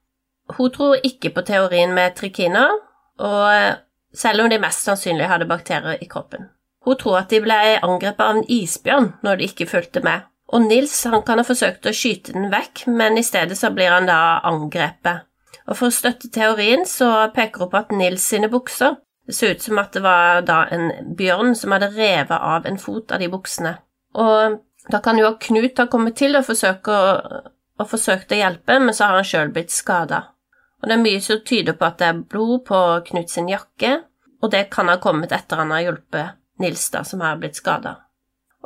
Hun 0.57 0.73
tror 0.73 1.05
ikke 1.05 1.35
på 1.35 1.45
teorien 1.47 1.93
med 1.95 2.17
trikiner, 2.17 2.73
og 3.21 3.45
eh, 3.53 3.77
selv 4.17 4.47
om 4.47 4.49
de 4.51 4.59
mest 4.59 4.89
sannsynlig 4.89 5.29
hadde 5.29 5.51
bakterier 5.51 6.01
i 6.01 6.09
kroppen. 6.09 6.49
Hun 6.85 6.97
tror 6.97 7.21
at 7.21 7.31
de 7.31 7.43
ble 7.45 7.59
angrepet 7.85 8.25
av 8.25 8.39
en 8.39 8.49
isbjørn 8.49 9.13
når 9.23 9.37
de 9.37 9.51
ikke 9.51 9.69
fulgte 9.69 10.01
med, 10.01 10.25
og 10.51 10.65
Nils 10.67 10.95
han 11.07 11.23
kan 11.27 11.39
ha 11.39 11.47
forsøkt 11.47 11.87
å 11.87 11.95
skyte 11.95 12.35
den 12.35 12.51
vekk, 12.53 12.87
men 12.91 13.19
i 13.19 13.27
stedet 13.27 13.59
så 13.59 13.71
blir 13.75 13.93
han 13.95 14.09
da 14.11 14.41
angrepet. 14.47 15.27
Og 15.71 15.77
For 15.79 15.91
å 15.91 15.95
støtte 15.95 16.31
teorien 16.35 16.83
så 16.89 17.31
peker 17.35 17.65
hun 17.65 17.71
på 17.71 17.79
at 17.79 17.95
Nils 17.95 18.27
sine 18.27 18.51
bukser 18.51 18.99
det 19.31 19.35
så 19.35 19.47
ut 19.47 19.63
som 19.63 19.79
at 19.79 19.93
det 19.93 20.01
var 20.03 20.41
da 20.43 20.65
en 20.75 21.15
bjørn 21.15 21.55
som 21.55 21.71
hadde 21.71 21.93
revet 21.95 22.35
av 22.35 22.67
en 22.67 22.79
fot 22.83 23.13
av 23.15 23.23
de 23.23 23.29
buksene. 23.31 23.77
Og 24.19 24.57
da 24.91 24.99
kan 25.05 25.21
jo 25.21 25.37
Knut 25.39 25.79
ha 25.79 25.87
kommet 25.87 26.17
til 26.19 26.35
og, 26.35 26.49
forsøke 26.49 26.91
å, 26.91 27.13
og 27.79 27.89
forsøkt 27.93 28.35
å 28.35 28.41
hjelpe, 28.41 28.81
men 28.83 28.97
så 28.97 29.07
har 29.07 29.21
han 29.21 29.29
sjøl 29.29 29.53
blitt 29.55 29.71
skada. 29.71 30.25
Og 30.83 30.89
det 30.91 30.97
er 30.97 31.05
mye 31.05 31.21
som 31.23 31.43
tyder 31.47 31.79
på 31.79 31.87
at 31.87 32.01
det 32.01 32.09
er 32.09 32.23
blod 32.35 32.65
på 32.67 32.81
Knut 33.11 33.31
sin 33.31 33.53
jakke, 33.53 34.01
og 34.43 34.51
det 34.51 34.67
kan 34.75 34.91
ha 34.91 34.99
kommet 34.99 35.31
etter 35.37 35.63
han 35.63 35.71
har 35.77 35.87
hjulpet 35.87 36.41
Nils, 36.61 36.89
da, 36.91 37.05
som 37.07 37.23
har 37.23 37.39
blitt 37.39 37.61
skada. 37.61 38.01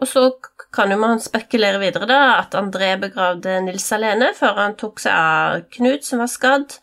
Og 0.02 0.08
så 0.10 0.24
kan 0.74 0.90
jo 0.90 0.98
man 0.98 1.20
spekulere 1.22 1.78
videre, 1.78 2.08
da, 2.10 2.20
at 2.40 2.56
André 2.58 2.94
begravde 3.00 3.60
Nils 3.62 3.86
alene 3.94 4.32
før 4.34 4.58
han 4.58 4.74
tok 4.78 5.02
seg 5.04 5.14
av 5.14 5.60
Knut, 5.76 6.06
som 6.06 6.22
var 6.24 6.32
skadd. 6.32 6.78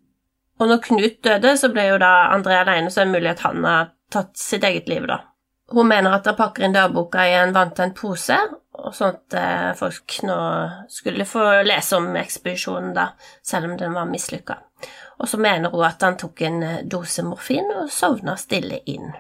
Og 0.62 0.70
når 0.70 0.84
Knut 0.86 1.20
døde, 1.26 1.56
så 1.60 1.72
ble 1.74 1.90
jo 1.90 2.00
da 2.02 2.30
André 2.32 2.62
alene, 2.62 2.92
så 2.92 3.02
er 3.02 3.10
det 3.10 3.18
mulig 3.18 3.34
at 3.34 3.44
han 3.44 3.68
har 3.68 3.92
tatt 4.12 4.32
sitt 4.40 4.64
eget 4.68 4.88
liv, 4.92 5.08
da. 5.10 5.22
Hun 5.72 5.88
mener 5.88 6.16
at 6.16 6.28
han 6.28 6.36
pakker 6.36 6.68
inn 6.68 6.76
dagboka 6.76 7.24
i 7.28 7.36
en 7.40 7.54
vanntent 7.56 7.96
pose, 8.00 8.38
og 8.82 8.96
sånn 8.96 9.16
at 9.16 9.36
eh, 9.38 9.68
folk 9.78 10.18
nå 10.28 10.38
skulle 10.92 11.28
få 11.28 11.46
lese 11.68 12.00
om 12.00 12.10
ekspedisjonen, 12.20 12.94
da, 12.96 13.12
selv 13.44 13.70
om 13.70 13.76
den 13.80 13.96
var 13.96 14.10
mislykka. 14.10 14.58
Og 15.22 15.30
så 15.30 15.40
mener 15.40 15.72
hun 15.72 15.86
at 15.86 16.04
han 16.04 16.18
tok 16.20 16.42
en 16.48 16.64
eh, 16.66 16.82
dose 16.88 17.24
morfin 17.28 17.68
og 17.76 17.92
sovna 17.94 18.36
stille 18.40 18.82
inn. 18.90 19.14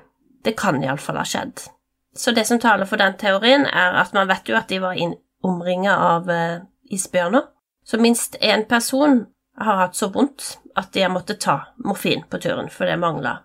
Det 0.43 0.55
kan 0.59 0.81
iallfall 0.83 1.21
ha 1.21 1.27
skjedd. 1.27 1.67
Så 2.15 2.31
det 2.31 2.45
som 2.45 2.59
taler 2.59 2.85
for 2.85 2.99
den 2.99 3.17
teorien, 3.17 3.65
er 3.65 3.95
at 4.01 4.13
man 4.13 4.27
vet 4.27 4.49
jo 4.49 4.57
at 4.59 4.67
de 4.71 4.81
var 4.83 4.99
omringa 5.43 5.95
av 5.95 6.29
eh, 6.29 6.63
isbjørner. 6.91 7.47
Så 7.85 7.97
minst 7.97 8.35
én 8.41 8.65
person 8.69 9.25
har 9.57 9.79
hatt 9.79 9.95
så 9.95 10.11
vondt 10.11 10.57
at 10.75 10.91
de 10.93 11.05
har 11.05 11.13
måttet 11.13 11.41
ta 11.41 11.73
morfin 11.85 12.23
på 12.29 12.39
turen, 12.39 12.69
for 12.69 12.85
det 12.85 12.99
mangla. 12.99 13.39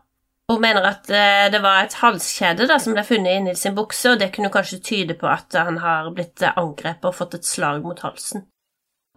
Hun 0.49 0.61
mener 0.61 0.85
at 0.87 1.11
eh, 1.11 1.47
det 1.51 1.63
var 1.63 1.85
et 1.85 1.97
halskjede 2.03 2.69
da, 2.71 2.79
som 2.83 2.95
ble 2.95 3.03
funnet 3.07 3.39
i 3.39 3.41
Nils 3.47 3.65
sin 3.67 3.75
bukse, 3.75 4.13
og 4.13 4.21
det 4.21 4.31
kunne 4.35 4.53
kanskje 4.55 4.83
tyde 4.83 5.17
på 5.19 5.31
at 5.31 5.57
han 5.59 5.81
har 5.83 6.13
blitt 6.15 6.43
eh, 6.43 6.55
angrepet 6.59 7.09
og 7.09 7.17
fått 7.19 7.39
et 7.41 7.49
slag 7.49 7.83
mot 7.87 8.03
halsen. 8.07 8.47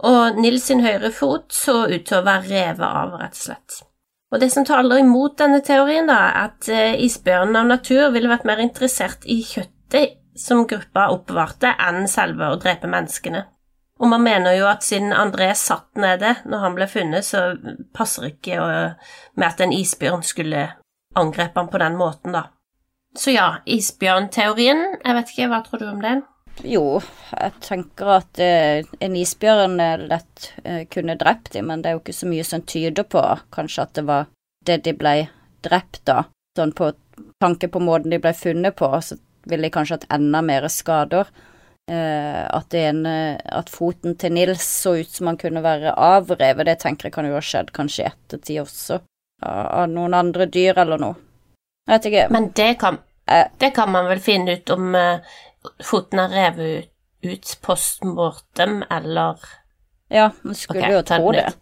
Og 0.10 0.40
Nils 0.40 0.66
sin 0.70 0.82
høyre 0.82 1.12
fot 1.14 1.52
så 1.54 1.84
ut 1.90 2.06
til 2.08 2.22
å 2.22 2.26
være 2.26 2.48
revet 2.50 2.86
av, 2.88 3.18
rett 3.20 3.38
og 3.38 3.44
slett. 3.44 3.82
Og 4.30 4.42
det 4.42 4.52
som 4.54 4.66
taler 4.66 5.02
imot 5.02 5.40
denne 5.42 5.62
teorien, 5.66 6.10
da, 6.10 6.18
er 6.30 6.50
at 6.50 6.70
eh, 6.70 6.98
isbjørnen 7.06 7.58
av 7.58 7.70
natur 7.70 8.12
ville 8.14 8.30
vært 8.30 8.46
mer 8.46 8.62
interessert 8.62 9.26
i 9.26 9.40
kjøttet 9.46 10.20
som 10.40 10.68
gruppa 10.70 11.10
oppbevarte, 11.14 11.74
enn 11.82 12.06
selve 12.08 12.52
å 12.52 12.60
drepe 12.62 12.88
menneskene. 12.88 13.44
Og 14.00 14.08
man 14.08 14.24
mener 14.24 14.56
jo 14.56 14.70
at 14.70 14.86
siden 14.86 15.12
André 15.12 15.50
satt 15.60 15.90
nede 16.00 16.38
når 16.48 16.62
han 16.64 16.78
ble 16.78 16.88
funnet, 16.88 17.26
så 17.28 17.58
passer 17.96 18.30
ikke 18.30 18.62
med 18.62 19.48
at 19.50 19.60
en 19.66 19.76
isbjørn 19.76 20.24
skulle 20.24 20.70
angrepe 21.20 21.60
ham 21.60 21.68
på 21.72 21.82
den 21.82 21.98
måten, 22.00 22.38
da. 22.38 22.46
Så 23.18 23.34
ja, 23.34 23.58
isbjørnteorien, 23.68 24.86
jeg 25.02 25.18
vet 25.18 25.34
ikke, 25.34 25.50
hva 25.52 25.64
tror 25.66 25.82
du 25.82 25.90
om 25.90 26.04
den? 26.06 26.22
Jo, 26.68 27.00
jeg 27.32 27.54
tenker 27.64 28.10
at 28.18 28.40
eh, 28.44 28.88
en 29.00 29.16
isbjørn 29.16 29.80
eh, 29.80 30.02
lett 30.10 30.50
eh, 30.64 30.82
kunne 30.92 31.16
drept 31.20 31.54
dem, 31.54 31.70
men 31.72 31.82
det 31.82 31.92
er 31.92 31.96
jo 31.98 32.02
ikke 32.02 32.18
så 32.18 32.28
mye 32.28 32.46
som 32.48 32.64
tyder 32.68 33.06
på 33.08 33.22
kanskje 33.56 33.86
at 33.86 33.94
det 33.96 34.04
var 34.10 34.28
det 34.68 34.82
de 34.84 34.94
ble 34.98 35.14
drept 35.64 36.12
av. 36.12 36.28
Sånn 36.58 36.76
på 36.76 36.92
tanke 37.40 37.70
på 37.72 37.80
måten 37.84 38.12
de 38.12 38.20
ble 38.20 38.34
funnet 38.36 38.76
på, 38.76 38.92
så 39.00 39.16
ville 39.48 39.70
de 39.70 39.74
kanskje 39.74 40.00
hatt 40.00 40.10
enda 40.12 40.44
mer 40.44 40.68
skader. 40.72 41.32
Eh, 41.90 42.44
at, 42.44 42.76
en, 42.76 43.06
at 43.08 43.72
foten 43.72 44.18
til 44.20 44.36
Nils 44.36 44.66
så 44.84 44.98
ut 45.00 45.10
som 45.16 45.32
han 45.32 45.40
kunne 45.40 45.64
være 45.64 45.96
avrevet, 45.96 46.68
det 46.68 46.82
tenker 46.84 47.08
jeg 47.08 47.16
kan 47.16 47.30
jo 47.30 47.38
ha 47.38 47.44
skjedd 47.44 47.72
kanskje 47.76 48.04
i 48.04 48.10
ettertid 48.12 48.64
også, 48.66 49.00
av, 49.48 49.62
av 49.86 49.92
noen 49.94 50.18
andre 50.18 50.50
dyr 50.52 50.84
eller 50.84 51.00
noe. 51.02 51.16
Jeg 51.88 51.96
vet 51.96 52.10
ikke. 52.12 52.32
Men 52.36 52.52
det 52.58 52.74
kan, 52.84 53.00
Eh. 53.30 53.48
det 53.58 53.70
kan 53.70 53.92
man 53.92 54.08
vel 54.10 54.20
finne 54.20 54.58
ut 54.58 54.70
om 54.74 54.96
foten 55.84 56.20
er 56.20 56.30
revet 56.34 56.86
ut, 56.86 56.92
ut 57.32 57.56
post 57.62 58.04
mortem, 58.04 58.84
eller 58.92 59.40
Ja, 60.10 60.30
man 60.42 60.56
skulle 60.56 60.80
okay, 60.82 60.94
jo 60.94 61.02
tro 61.06 61.32
det. 61.36 61.48
ut. 61.48 61.58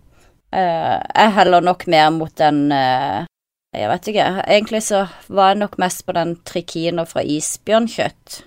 Eh, 0.56 1.00
jeg 1.16 1.34
heller 1.36 1.62
nok 1.62 1.88
mer 1.92 2.10
mot 2.16 2.32
den 2.40 2.72
uh, 2.72 3.26
Jeg 3.76 3.90
vet 3.92 4.08
ikke. 4.08 4.28
Egentlig 4.48 4.84
så 4.84 5.02
var 5.28 5.50
jeg 5.52 5.60
nok 5.60 5.78
mest 5.78 6.06
på 6.08 6.14
den 6.16 6.36
trikiner 6.48 7.06
fra 7.06 7.22
isbjørnkjøtt. 7.22 8.44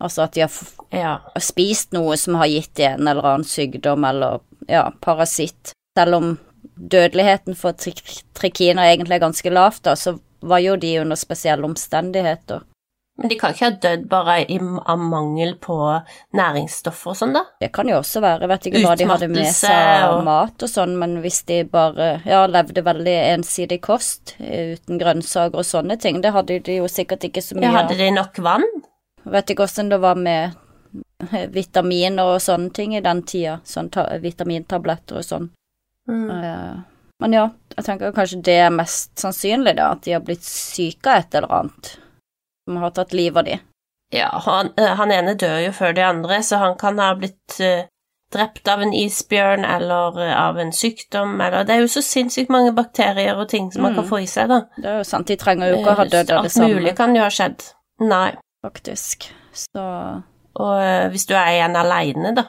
Altså 0.00 0.22
at 0.22 0.34
de 0.36 0.40
har 0.44 0.50
Ja. 0.92 1.18
spist 1.42 1.92
noe 1.92 2.16
som 2.16 2.34
har 2.38 2.46
gitt 2.46 2.74
de 2.76 2.84
en 2.92 3.08
eller 3.08 3.24
annen 3.24 3.44
sykdom 3.44 4.04
eller 4.04 4.38
ja, 4.68 4.90
parasitt. 5.02 5.72
Selv 5.98 6.14
om 6.14 6.38
dødeligheten 6.78 7.54
for 7.58 7.72
tri 7.72 7.92
trikiner 8.34 8.82
egentlig 8.92 9.16
er 9.18 9.26
ganske 9.26 9.50
lavt, 9.50 9.82
da, 9.84 9.94
så 9.96 10.18
var 10.40 10.58
jo 10.62 10.76
de 10.76 10.98
under 11.00 11.16
spesielle 11.16 11.64
omstendigheter. 11.66 12.62
Men 13.16 13.30
de 13.30 13.36
kan 13.38 13.52
ikke 13.54 13.68
ha 13.68 13.74
dødd 13.78 14.06
bare 14.10 14.40
i, 14.50 14.56
av 14.58 14.98
mangel 14.98 15.52
på 15.62 15.76
næringsstoffer 16.34 17.12
og 17.12 17.18
sånn, 17.20 17.36
da? 17.36 17.44
Det 17.62 17.68
kan 17.76 17.86
jo 17.86 18.00
også 18.00 18.22
være, 18.24 18.48
vet 18.50 18.66
ikke 18.66 18.82
hva 18.82 18.96
de 18.98 19.06
hadde 19.06 19.28
med 19.30 19.46
seg 19.54 20.02
av 20.02 20.16
og- 20.16 20.24
mat 20.26 20.64
og 20.66 20.72
sånn, 20.72 20.96
men 20.98 21.20
hvis 21.22 21.44
de 21.46 21.60
bare 21.70 22.08
ja, 22.26 22.40
levde 22.50 22.82
veldig 22.82 23.14
ensidig 23.36 23.80
kost 23.86 24.34
eh, 24.40 24.74
uten 24.74 24.98
grønnsaker 24.98 25.62
og 25.62 25.68
sånne 25.68 25.98
ting, 26.02 26.20
det 26.26 26.34
hadde 26.34 26.58
de 26.66 26.80
jo 26.80 26.90
sikkert 26.90 27.28
ikke 27.30 27.44
så 27.44 27.54
mye 27.54 27.68
Ja, 27.68 27.76
hadde 27.78 28.00
de 28.02 28.10
nok 28.10 28.42
vann? 28.42 28.66
Vet 29.24 29.54
ikke 29.54 29.68
åssen 29.68 29.94
det 29.94 30.02
var 30.02 30.18
med 30.18 30.58
eh, 31.30 31.46
vitaminer 31.54 32.34
og 32.34 32.42
sånne 32.42 32.74
ting 32.74 32.98
i 32.98 33.04
den 33.04 33.22
tida, 33.22 33.60
sånn 33.62 33.94
ta 33.94 34.08
vitamintabletter 34.18 35.22
og 35.22 35.24
sånn. 35.24 35.52
Mm. 36.10 36.28
Uh, 36.28 36.82
men 37.22 37.32
ja, 37.32 37.50
jeg 37.76 37.86
tenker 37.86 38.12
kanskje 38.12 38.42
det 38.42 38.58
er 38.66 38.74
mest 38.74 39.14
sannsynlig, 39.22 39.78
da, 39.78 39.92
at 39.94 40.02
de 40.02 40.18
har 40.18 40.26
blitt 40.26 40.42
syke 40.42 41.14
av 41.14 41.22
et 41.22 41.38
eller 41.38 41.62
annet 41.62 41.98
som 42.64 42.76
har 42.82 42.90
tatt 42.96 43.12
livet 43.12 43.36
av 43.36 43.44
de. 43.44 43.58
Ja, 44.14 44.28
han, 44.44 44.70
eh, 44.78 44.94
han 44.98 45.10
ene 45.12 45.34
dør 45.34 45.58
jo 45.66 45.72
før 45.72 45.94
de 45.96 46.02
andre, 46.06 46.38
så 46.42 46.58
han 46.58 46.76
kan 46.78 46.98
ha 46.98 47.14
blitt 47.18 47.58
eh, 47.60 47.86
drept 48.34 48.68
av 48.68 48.82
en 48.82 48.92
isbjørn 48.94 49.64
eller 49.64 50.18
eh, 50.22 50.34
av 50.38 50.58
en 50.58 50.72
sykdom, 50.72 51.40
eller 51.40 51.64
Det 51.64 51.74
er 51.76 51.80
jo 51.84 51.90
så 51.92 52.02
sinnssykt 52.02 52.50
mange 52.50 52.72
bakterier 52.76 53.36
og 53.36 53.48
ting 53.48 53.70
som 53.72 53.82
man 53.82 53.94
kan 53.94 54.04
Mm. 54.04 54.10
få 54.10 54.22
i 54.22 54.26
seg, 54.26 54.48
da. 54.48 54.60
Det 54.76 54.86
er 54.90 54.96
jo 54.98 55.04
sant, 55.04 55.26
de 55.26 55.36
trenger 55.36 55.70
jo 55.70 55.76
ikke 55.80 55.94
å 55.94 55.96
ha 55.96 56.04
dødd 56.04 56.30
av 56.30 56.42
det 56.42 56.50
Alt 56.50 56.52
samme, 56.52 56.74
mulig 56.74 56.96
kan 56.96 57.14
jo 57.16 57.22
ha 57.22 57.30
skjedd. 57.30 57.62
Nei. 58.00 58.34
faktisk. 58.64 59.30
Så 59.52 60.22
Og 60.56 61.10
hvis 61.10 61.26
du 61.26 61.34
er 61.34 61.48
igjen 61.56 61.74
aleine, 61.76 62.34
da, 62.34 62.44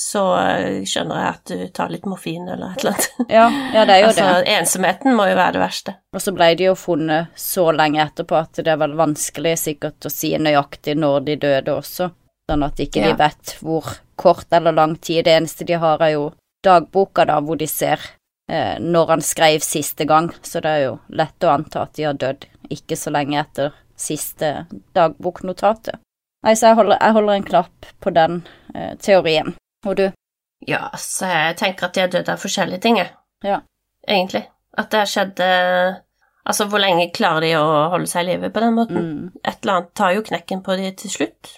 så 0.00 0.22
eh, 0.40 0.84
skjønner 0.88 1.18
jeg 1.20 1.28
at 1.34 1.50
du 1.52 1.64
tar 1.76 1.90
litt 1.92 2.06
morfin 2.08 2.46
eller 2.48 2.72
et 2.72 2.80
eller 2.84 2.94
annet. 2.96 3.08
ja, 3.28 3.44
ja, 3.74 3.82
det 3.84 3.94
er 3.96 4.00
jo 4.00 4.06
altså, 4.08 4.28
det. 4.38 4.54
ensomheten 4.56 5.14
må 5.18 5.26
jo 5.28 5.36
være 5.36 5.52
det 5.58 5.60
verste. 5.62 5.94
Og 6.16 6.22
så 6.24 6.32
ble 6.36 6.48
de 6.56 6.64
jo 6.70 6.74
funnet 6.80 7.34
så 7.38 7.66
lenge 7.76 8.00
etterpå 8.06 8.38
at 8.40 8.62
det 8.62 8.72
er 8.72 8.80
vel 8.80 8.96
vanskelig 8.98 9.52
sikkert 9.66 10.08
å 10.08 10.12
si 10.12 10.32
nøyaktig 10.40 10.96
når 10.96 11.26
de 11.28 11.36
døde 11.44 11.74
også, 11.76 12.08
sånn 12.50 12.64
at 12.66 12.80
ikke 12.80 13.04
Ja. 13.04 13.12
de 13.12 13.20
vet 13.20 13.56
hvor 13.60 13.92
kort 14.16 14.52
eller 14.52 14.72
lang 14.72 14.96
tid. 14.96 15.24
Det 15.26 15.36
eneste 15.36 15.64
de 15.68 15.76
har, 15.82 16.00
er 16.02 16.14
jo 16.16 16.32
dagboka, 16.64 17.24
da, 17.28 17.40
hvor 17.44 17.58
de 17.60 17.66
ser 17.66 18.00
eh, 18.50 18.78
når 18.80 19.06
han 19.16 19.20
skrev 19.22 19.60
siste 19.66 20.04
gang, 20.08 20.30
så 20.42 20.60
det 20.64 20.70
er 20.72 20.82
jo 20.86 20.98
lett 21.10 21.44
å 21.44 21.52
anta 21.52 21.82
at 21.84 21.94
de 21.98 22.08
har 22.08 22.14
dødd 22.16 22.46
ikke 22.72 22.96
så 22.96 23.10
lenge 23.12 23.40
etter 23.40 23.72
siste 23.98 24.66
dagboknotatet. 24.96 26.00
Nei, 26.42 26.54
så 26.58 26.72
jeg 26.72 26.78
holder, 26.80 26.98
jeg 26.98 27.14
holder 27.18 27.34
en 27.38 27.44
knapp 27.46 27.86
på 28.02 28.10
den 28.16 28.40
eh, 28.74 28.94
teorien. 28.98 29.52
Og 29.86 29.96
du? 29.98 30.06
Ja, 30.66 30.86
så 30.98 31.26
jeg 31.30 31.58
tenker 31.58 31.88
at 31.88 31.96
de 31.96 32.04
har 32.04 32.12
dødd 32.12 32.30
av 32.30 32.42
forskjellige 32.42 32.82
ting, 32.84 33.00
jeg. 33.00 33.10
Ja. 33.46 33.60
Egentlig. 34.06 34.44
At 34.78 34.90
det 34.92 35.02
har 35.02 35.10
skjedd 35.10 35.42
eh, 35.44 36.00
Altså, 36.42 36.66
hvor 36.66 36.80
lenge 36.82 37.12
klarer 37.14 37.44
de 37.44 37.52
å 37.54 37.66
holde 37.92 38.08
seg 38.10 38.24
i 38.24 38.32
live 38.32 38.48
på 38.50 38.62
den 38.64 38.74
måten? 38.74 38.96
Mm. 38.98 39.42
Et 39.46 39.60
eller 39.62 39.76
annet 39.76 39.92
tar 39.94 40.16
jo 40.16 40.24
knekken 40.26 40.64
på 40.66 40.74
de 40.80 40.88
til 40.98 41.12
slutt. 41.12 41.52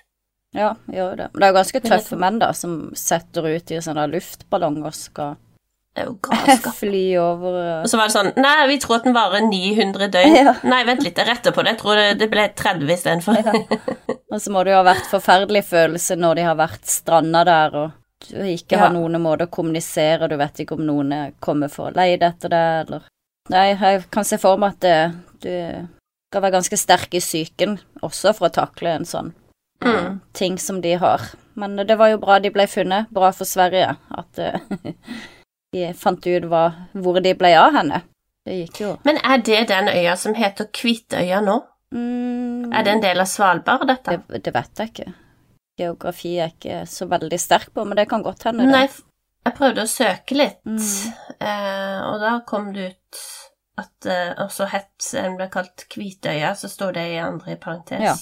Ja, 0.55 0.75
gjør 0.93 1.17
det. 1.17 1.31
Men 1.33 1.41
det 1.41 1.47
er 1.47 1.53
jo 1.55 1.57
ganske 1.57 1.81
tøffe 1.87 2.19
menn, 2.21 2.37
da, 2.43 2.51
som 2.53 2.75
setter 2.99 3.49
ut 3.49 3.73
i 3.73 3.81
sånne 3.83 4.05
luftballonger 4.13 4.91
og 4.91 4.99
skal. 4.99 5.41
Fly 6.75 7.03
over 7.23 7.85
Og 7.85 7.87
så 7.87 7.99
var 8.01 8.09
det 8.09 8.15
sånn 8.17 8.33
Nei, 8.43 8.65
vi 8.67 8.81
tror 8.83 8.97
at 8.97 9.05
den 9.07 9.15
varer 9.15 9.45
900 9.47 10.09
døgn. 10.11 10.37
Ja. 10.43 10.55
Nei, 10.67 10.83
vent 10.85 11.05
litt, 11.07 11.17
jeg 11.17 11.31
retter 11.31 11.55
på 11.55 11.65
det. 11.65 11.77
Jeg 11.77 11.81
tror 11.81 12.01
det, 12.01 12.07
det 12.21 12.29
ble 12.33 12.49
30 12.51 12.95
istedenfor. 12.97 13.51
Og 14.35 14.41
så 14.43 14.53
må 14.53 14.65
det 14.67 14.75
jo 14.75 14.81
ha 14.83 14.87
vært 14.91 15.07
forferdelig 15.09 15.65
følelse 15.71 16.19
når 16.19 16.41
de 16.41 16.49
har 16.51 16.59
vært 16.59 16.91
stranda 16.91 17.45
der 17.47 17.79
og 17.79 17.93
du 18.29 18.39
ikke 18.49 18.79
har 18.81 18.93
noen 18.95 19.21
måte 19.23 19.47
å 19.47 19.51
kommunisere, 19.53 20.29
du 20.29 20.37
vet 20.41 20.61
ikke 20.65 20.77
om 20.79 20.85
noen 20.87 21.13
kommer 21.41 21.69
for 21.73 21.91
å 21.91 21.95
leide 21.97 22.27
etter 22.33 22.49
det, 22.55 22.63
eller 22.87 23.11
Nei, 23.53 23.75
jeg 23.77 24.07
kan 24.11 24.25
se 24.25 24.39
for 24.41 24.57
meg 24.57 24.73
at 24.79 24.81
det, 24.81 24.99
du 25.45 25.89
skal 26.33 26.41
være 26.47 26.55
ganske 26.55 26.77
sterk 26.81 27.13
i 27.15 27.21
psyken 27.21 27.75
også 28.03 28.33
for 28.33 28.49
å 28.49 28.55
takle 28.57 28.95
en 28.99 29.05
sånn 29.09 29.33
eh, 29.85 29.91
Mm. 29.91 30.21
ting 30.33 30.55
som 30.59 30.79
de 30.81 30.95
har. 30.97 31.21
Men 31.61 31.77
det 31.77 31.97
var 32.01 32.09
jo 32.09 32.19
bra 32.23 32.39
de 32.41 32.49
ble 32.51 32.65
funnet. 32.67 33.11
Bra 33.13 33.29
for 33.37 33.45
Sverige 33.45 33.91
at 34.17 34.39
eh, 34.41 34.57
de 35.75 35.91
fant 35.99 36.25
ut 36.27 36.47
hva, 36.49 36.63
hvor 36.95 37.21
de 37.21 37.35
ble 37.37 37.51
av 37.59 37.75
henne. 37.77 38.01
Det 38.47 38.57
gikk 38.63 38.81
jo 38.81 38.95
Men 39.05 39.19
er 39.25 39.43
det 39.45 39.67
den 39.69 39.89
øya 39.93 40.17
som 40.17 40.35
heter 40.35 40.71
Kvitøya 40.73 41.43
nå? 41.45 41.59
mm, 41.93 42.73
Er 42.73 42.83
det 42.87 42.93
en 42.97 43.05
del 43.05 43.21
av 43.21 43.29
Svalbard, 43.29 43.85
dette? 43.89 44.17
det, 44.29 44.41
det 44.45 44.55
vet 44.55 44.81
jeg 44.81 44.91
ikke. 44.95 45.13
Geografi 45.79 46.37
er 46.39 46.49
jeg 46.49 46.55
ikke 46.59 46.83
så 46.87 47.09
veldig 47.11 47.41
sterk 47.41 47.73
på, 47.75 47.85
men 47.87 47.97
det 47.99 48.09
kan 48.11 48.23
godt 48.23 48.45
hende. 48.49 48.67
Nei, 48.71 48.87
jeg 49.47 49.55
prøvde 49.59 49.83
å 49.85 49.91
søke 49.91 50.37
litt, 50.39 50.61
Mm. 50.65 50.79
eh, 51.41 51.99
og 52.09 52.21
da 52.21 52.41
kom 52.47 52.73
det 52.73 52.93
ut 52.93 53.25
at 53.79 54.07
eh, 54.07 54.35
også 54.45 54.69
het 54.71 55.11
den 55.13 55.37
ble 55.37 55.49
kalt 55.51 55.87
Kvitøya, 55.91 56.55
så 56.55 56.69
står 56.71 56.93
det 56.95 57.09
i 57.15 57.19
andre 57.19 57.53
i 57.53 57.57
parentes. 57.57 58.01
Ja. 58.01 58.15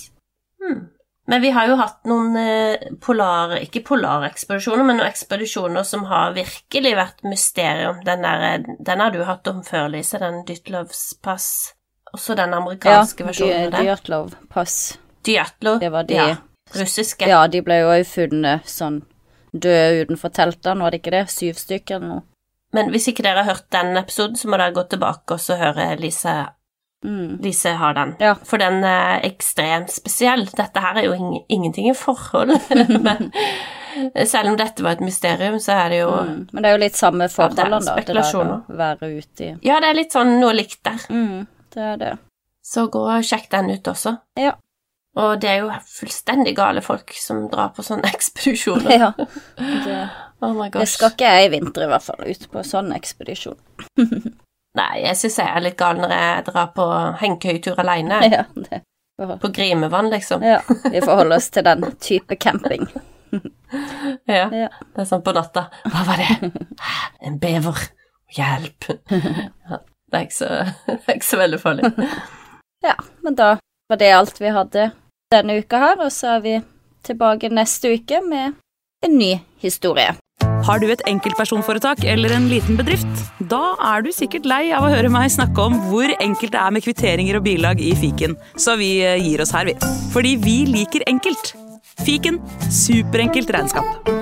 Hmm. 0.62 0.88
Men 1.28 1.40
vi 1.42 1.50
har 1.54 1.68
jo 1.68 1.76
hatt 1.78 2.00
noen 2.08 2.34
eh, 2.36 2.88
polar, 3.00 3.52
ikke 3.60 3.84
polarekspedisjoner, 3.86 4.82
men 4.84 4.96
noen 4.98 5.06
ekspedisjoner 5.12 5.84
som 5.86 6.04
har 6.10 6.32
virkelig 6.34 6.94
vært 6.98 7.22
mysterium. 7.28 8.00
Den, 8.04 8.22
der, 8.26 8.42
eh, 8.48 8.64
den 8.80 9.00
har 9.04 9.12
du 9.14 9.20
hatt 9.28 9.46
om 9.52 9.60
før, 9.62 9.88
Lise, 9.92 10.18
den 10.18 10.40
Dytlovs 10.48 11.12
pass. 11.22 11.74
Også 12.12 12.34
den 12.36 12.50
Ja, 12.50 12.58
amerikanske 12.58 13.24
versjonen 13.24 13.66
av 13.66 13.70
det. 13.76 13.84
Dyatlov 13.86 14.34
pass. 14.50 14.98
Dyatlov. 15.24 15.78
Det 15.80 15.92
var 15.94 16.02
de 16.04 16.14
Ja, 16.14 16.36
russiske. 16.76 17.28
Ja, 17.28 17.46
de 17.48 17.60
ble 17.62 17.80
jo 17.82 17.90
òg 17.92 18.06
funnet 18.06 18.68
sånn 18.70 19.02
døde 19.52 20.06
utenfor 20.06 20.32
teltene, 20.32 20.80
var 20.82 20.90
det 20.94 21.02
ikke 21.02 21.12
det? 21.12 21.26
Syv 21.30 21.58
stykker 21.60 21.96
eller 21.98 22.08
noe. 22.08 22.22
Men 22.72 22.88
hvis 22.90 23.10
ikke 23.10 23.22
dere 23.26 23.42
har 23.44 23.52
hørt 23.52 23.68
den 23.74 23.96
episoden, 24.00 24.36
så 24.40 24.48
må 24.48 24.56
dere 24.56 24.72
gå 24.72 24.86
tilbake 24.88 25.36
og 25.36 25.40
så 25.40 25.58
høre 25.60 25.96
Lise 26.00 26.34
Mm. 27.04 27.38
Lise 27.42 27.68
har 27.68 27.94
den. 27.94 28.14
Ja. 28.20 28.34
For 28.46 28.62
den 28.62 28.84
er 28.86 29.24
ekstremt 29.26 29.90
spesiell. 29.90 30.44
Dette 30.54 30.80
her 30.80 31.00
er 31.00 31.08
jo 31.08 31.14
ing 31.16 31.40
ingenting 31.50 31.88
i 31.90 31.94
forhold, 31.98 32.52
men 33.06 33.32
selv 34.24 34.52
om 34.52 34.56
dette 34.56 34.84
var 34.86 34.96
et 34.96 35.02
mysterium, 35.04 35.58
så 35.58 35.72
er 35.84 35.88
det 35.90 35.98
jo 35.98 36.10
Mm. 36.12 36.46
Men 36.52 36.62
det 36.62 36.68
er 36.70 36.76
jo 36.76 36.82
litt 36.84 36.96
samme 36.96 37.28
forholdene, 37.28 37.80
da. 37.82 37.96
Det 38.06 38.14
å 38.22 38.76
være 38.78 39.10
ute 39.18 39.44
i 39.48 39.50
Ja, 39.66 39.80
det 39.80 39.88
er 39.90 39.98
litt 39.98 40.14
sånn 40.14 40.38
noe 40.40 40.54
likt 40.54 40.78
der. 40.84 41.02
mm, 41.10 41.46
Det 41.74 41.82
er 41.82 41.96
det. 41.96 42.12
Så 42.62 42.86
gå 42.88 43.02
og 43.02 43.24
sjekk 43.26 43.50
den 43.50 43.70
ut 43.70 43.88
også. 43.90 44.20
Ja. 44.38 44.52
Og 45.20 45.40
det 45.42 45.48
er 45.50 45.58
jo 45.60 45.72
fullstendig 45.92 46.54
gale 46.56 46.80
folk 46.84 47.12
som 47.20 47.44
drar 47.52 47.72
på 47.76 47.84
sånne 47.84 48.08
ekspedisjoner. 48.14 48.92
ja. 48.96 49.12
Det, 49.16 49.98
Oh 50.42 50.56
my 50.58 50.66
det 50.74 50.88
skal 50.90 51.12
ikke 51.12 51.28
jeg 51.30 51.46
i 51.46 51.50
vinter, 51.52 51.84
i 51.84 51.90
hvert 51.92 52.02
fall, 52.02 52.24
ut 52.26 52.46
på 52.50 52.62
sånn 52.66 52.88
ekspedisjon. 52.96 53.58
Nei, 54.80 54.94
jeg 55.04 55.18
syns 55.20 55.36
jeg 55.38 55.46
er 55.52 55.62
litt 55.62 55.76
gal 55.78 56.00
når 56.00 56.14
jeg 56.16 56.44
drar 56.48 56.72
på 56.74 56.86
hengekøyetur 57.20 57.78
aleine. 57.78 58.18
Ja, 58.26 58.40
det. 58.56 58.80
På 59.38 59.52
Grimevann, 59.54 60.08
liksom. 60.10 60.42
ja, 60.42 60.58
vi 60.66 60.98
får 61.04 61.20
holde 61.20 61.36
oss 61.38 61.46
til 61.54 61.62
den 61.68 61.84
type 62.02 62.34
camping. 62.42 62.88
Ja. 64.26 64.48
Ja. 64.50 64.68
Det 64.72 65.04
er 65.04 65.06
sånn 65.06 65.22
på 65.22 65.34
natta. 65.36 65.68
Hva 65.92 66.02
var 66.08 66.18
det? 66.18 66.50
En 67.22 67.38
bever. 67.40 67.78
Hjelp. 68.32 68.88
Ja, 69.12 69.78
det, 69.78 70.18
er 70.18 70.26
så, 70.32 70.48
det 70.88 70.98
er 71.04 71.20
ikke 71.20 71.28
så 71.28 71.38
veldig 71.38 71.60
farlig. 71.62 71.92
Ja, 72.82 72.96
men 73.22 73.36
da 73.38 73.52
var 73.92 74.00
det 74.00 74.10
alt 74.16 74.40
vi 74.40 74.50
hadde 74.56 74.88
denne 75.32 75.60
uka 75.62 75.80
her, 75.82 76.02
og 76.04 76.12
så 76.14 76.36
er 76.36 76.44
vi 76.44 76.58
tilbake 77.06 77.50
neste 77.52 77.96
uke 77.96 78.20
med 78.24 78.58
en 79.02 79.18
ny 79.18 79.34
historie. 79.62 80.12
Har 80.62 80.78
du 80.78 80.86
et 80.90 81.02
enkeltpersonforetak 81.10 82.04
eller 82.06 82.34
en 82.36 82.46
liten 82.50 82.78
bedrift? 82.78 83.24
Da 83.50 83.74
er 83.92 84.04
du 84.06 84.12
sikkert 84.14 84.46
lei 84.46 84.62
av 84.74 84.86
å 84.86 84.92
høre 84.92 85.10
meg 85.10 85.32
snakke 85.34 85.66
om 85.66 85.78
hvor 85.88 86.14
enkelt 86.22 86.54
det 86.54 86.62
er 86.62 86.74
med 86.74 86.86
kvitteringer 86.86 87.38
og 87.40 87.46
bilag 87.48 87.82
i 87.82 87.92
fiken, 87.98 88.38
så 88.54 88.78
vi 88.78 88.94
eh, 89.02 89.18
gir 89.22 89.42
oss 89.42 89.54
her, 89.56 89.66
vi. 89.70 89.76
Fordi 90.14 90.36
vi 90.42 90.58
liker 90.70 91.06
enkelt. 91.10 91.54
Fiken 92.06 92.38
superenkelt 92.70 93.50
regnskap. 93.54 94.21